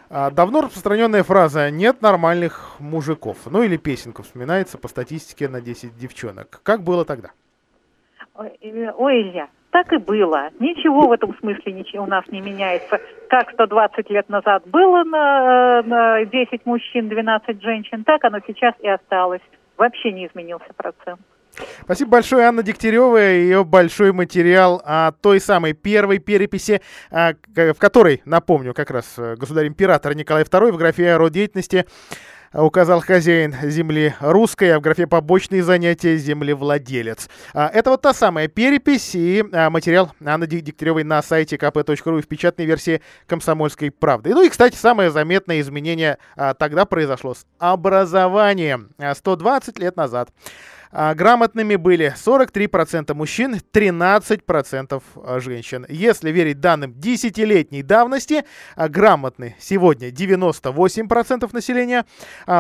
А 0.09 0.31
давно 0.31 0.63
распространенная 0.63 1.23
фраза 1.23 1.71
«нет 1.71 2.03
нормальных 2.03 2.77
мужиков». 2.81 3.39
Ну 3.47 3.63
или 3.63 3.77
песенка 3.77 4.23
вспоминается 4.23 4.77
по 4.77 4.89
статистике 4.89 5.49
на 5.49 5.61
10 5.61 5.97
девчонок. 5.97 6.61
Как 6.65 6.83
было 6.83 7.05
тогда? 7.05 7.31
Ой, 8.35 8.51
Илья, 8.61 9.49
так 9.71 9.93
и 9.93 9.99
было. 9.99 10.51
Ничего 10.59 11.09
в 11.09 11.13
этом 11.13 11.37
смысле 11.39 11.73
ничего 11.73 12.05
у 12.05 12.07
нас 12.07 12.25
не 12.29 12.41
меняется. 12.41 13.01
Как 13.29 13.51
120 13.53 14.11
лет 14.11 14.29
назад 14.29 14.67
было 14.67 15.05
на, 15.05 15.83
на 15.83 16.25
10 16.25 16.67
мужчин, 16.67 17.09
12 17.09 17.63
женщин, 17.63 18.05
так 18.05 18.25
оно 18.25 18.39
сейчас 18.47 18.75
и 18.81 18.89
осталось. 18.89 19.43
Вообще 19.77 20.13
не 20.13 20.27
изменился 20.27 20.73
процент. 20.77 21.21
Спасибо 21.83 22.13
большое, 22.13 22.47
Анна 22.47 22.63
Дегтярева, 22.63 23.33
и 23.33 23.41
ее 23.41 23.65
большой 23.65 24.13
материал 24.13 24.81
о 24.85 25.13
той 25.13 25.41
самой 25.41 25.73
первой 25.73 26.19
переписи, 26.19 26.81
а, 27.11 27.33
в 27.55 27.75
которой, 27.75 28.23
напомню, 28.25 28.73
как 28.73 28.91
раз 28.91 29.15
э, 29.19 29.35
государь-император 29.37 30.15
Николай 30.15 30.45
II 30.45 30.73
в 30.73 30.77
графе 30.77 31.17
род 31.17 31.33
деятельности 31.33 31.87
указал 32.53 33.01
хозяин 33.01 33.55
земли 33.63 34.15
русской, 34.21 34.75
а 34.75 34.79
в 34.79 34.83
графе 34.83 35.07
побочные 35.07 35.63
занятия 35.63 36.17
землевладелец. 36.17 37.29
А, 37.55 37.69
это 37.69 37.91
вот 37.91 38.03
та 38.03 38.13
самая 38.13 38.49
перепись 38.49 39.15
и 39.15 39.45
а, 39.53 39.71
материал 39.71 40.11
Анны 40.25 40.47
Дегтяревой 40.47 41.05
на 41.05 41.23
сайте 41.23 41.57
kp.ru 41.57 42.19
и 42.19 42.23
в 42.23 42.29
печатной 42.29 42.67
версии 42.67 43.03
«Комсомольской 43.27 43.91
правды». 43.91 44.31
Ну 44.35 44.43
и, 44.43 44.49
кстати, 44.49 44.75
самое 44.75 45.11
заметное 45.11 45.61
изменение 45.61 46.19
а, 46.37 46.55
тогда 46.55 46.87
произошло 46.87 47.35
с 47.35 47.47
образованием 47.59 48.91
120 48.99 49.79
лет 49.79 49.97
назад. 49.97 50.31
А 50.93 51.15
грамотными 51.15 51.77
были 51.77 52.15
43% 52.17 53.15
мужчин, 53.15 53.61
13% 53.73 55.03
а, 55.17 55.41
женщин. 55.41 55.87
Если 55.89 56.31
верить 56.31 56.61
данным 56.61 56.95
десятилетней 56.99 57.83
давности, 57.83 58.45
а, 58.75 58.89
грамотны 58.89 59.57
сегодня 59.61 60.11
98% 60.11 61.53
населения, 61.53 62.05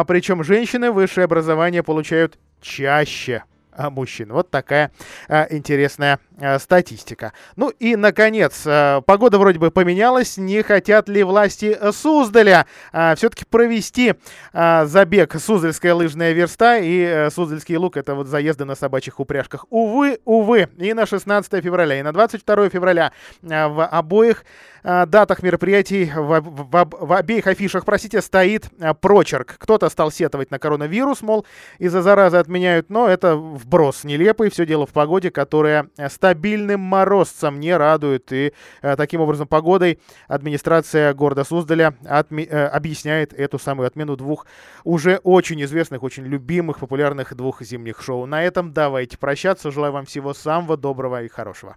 причем 0.07 0.45
женщины 0.45 0.93
высшее 0.93 1.25
образование 1.25 1.83
получают 1.83 2.39
чаще 2.61 3.43
мужчин. 3.77 4.33
Вот 4.33 4.51
такая 4.51 4.91
а, 5.29 5.47
интересная 5.51 6.19
а, 6.39 6.59
статистика. 6.59 7.33
Ну 7.57 7.69
и, 7.69 7.97
наконец, 7.97 8.63
а, 8.67 9.01
погода 9.03 9.39
вроде 9.39 9.59
бы 9.59 9.71
поменялась. 9.71 10.37
Не 10.37 10.63
хотят 10.63 11.09
ли 11.09 11.23
власти 11.23 11.79
Суздаля 11.93 12.67
а, 12.93 13.15
все-таки 13.15 13.45
провести 13.45 14.15
а, 14.53 14.87
забег 14.87 15.35
Суздальская 15.41 15.95
лыжная 15.95 16.33
верста 16.33 16.79
и 16.79 17.05
а, 17.05 17.31
Суздальский 17.31 17.77
лук? 17.77 17.97
Это 17.97 18.15
вот 18.15 18.27
заезды 18.27 18.65
на 18.65 18.75
собачьих 18.75 19.21
упряжках. 19.21 19.67
Увы, 19.71 20.21
увы, 20.25 20.69
и 20.79 20.93
на 20.95 21.07
16 21.07 21.63
февраля, 21.63 21.99
и 21.99 22.03
на 22.03 22.13
22 22.13 22.69
февраля 22.69 23.13
а, 23.49 23.69
в 23.69 23.87
обоих 23.87 24.45
а, 24.83 25.07
датах 25.07 25.43
мероприятий, 25.43 26.11
в, 26.15 26.41
в, 26.41 26.89
в 26.91 27.13
обеих 27.13 27.47
афишах, 27.47 27.85
простите, 27.85 28.23
стоит 28.23 28.71
а, 28.81 28.95
прочерк. 28.95 29.57
Кто-то 29.59 29.89
стал 29.91 30.11
сетовать 30.11 30.51
на 30.51 30.59
коронавирус, 30.59 31.23
мол, 31.23 31.45
из-за 31.79 32.03
заразы 32.03 32.39
отменяют, 32.39 32.89
но 32.91 33.09
это 33.09 33.37
вброс 33.63 34.05
нелепый. 34.05 34.51
Все 34.51 34.67
дело 34.67 34.87
в 34.87 34.91
погоде, 34.91 35.31
которая 35.31 35.89
стабильным 36.09 36.81
морозцем 36.81 37.61
не 37.61 37.77
радует. 37.77 38.33
И 38.33 38.53
а, 38.83 38.97
таким 38.97 39.21
образом 39.21 39.47
погодой 39.47 40.01
администрация 40.29 41.13
города 41.15 41.45
Суздаля 41.45 41.95
отме- 42.05 42.49
э, 42.49 42.67
объясняет 42.67 43.33
эту 43.33 43.59
самую 43.59 43.87
отмену 43.87 44.17
двух 44.17 44.47
уже 44.85 45.21
очень 45.23 45.63
известных, 45.63 46.03
очень 46.03 46.25
любимых, 46.25 46.79
популярных 46.79 47.35
двух 47.35 47.63
зимних 47.63 48.03
шоу. 48.03 48.27
На 48.27 48.43
этом 48.43 48.73
давайте 48.73 49.19
прощаться. 49.19 49.71
Желаю 49.71 49.93
вам 49.93 50.07
всего 50.07 50.35
самого 50.35 50.77
доброго 50.77 51.23
и 51.23 51.29
хорошего. 51.29 51.77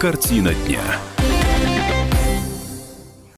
Картина 0.00 0.52
дня. 0.66 0.82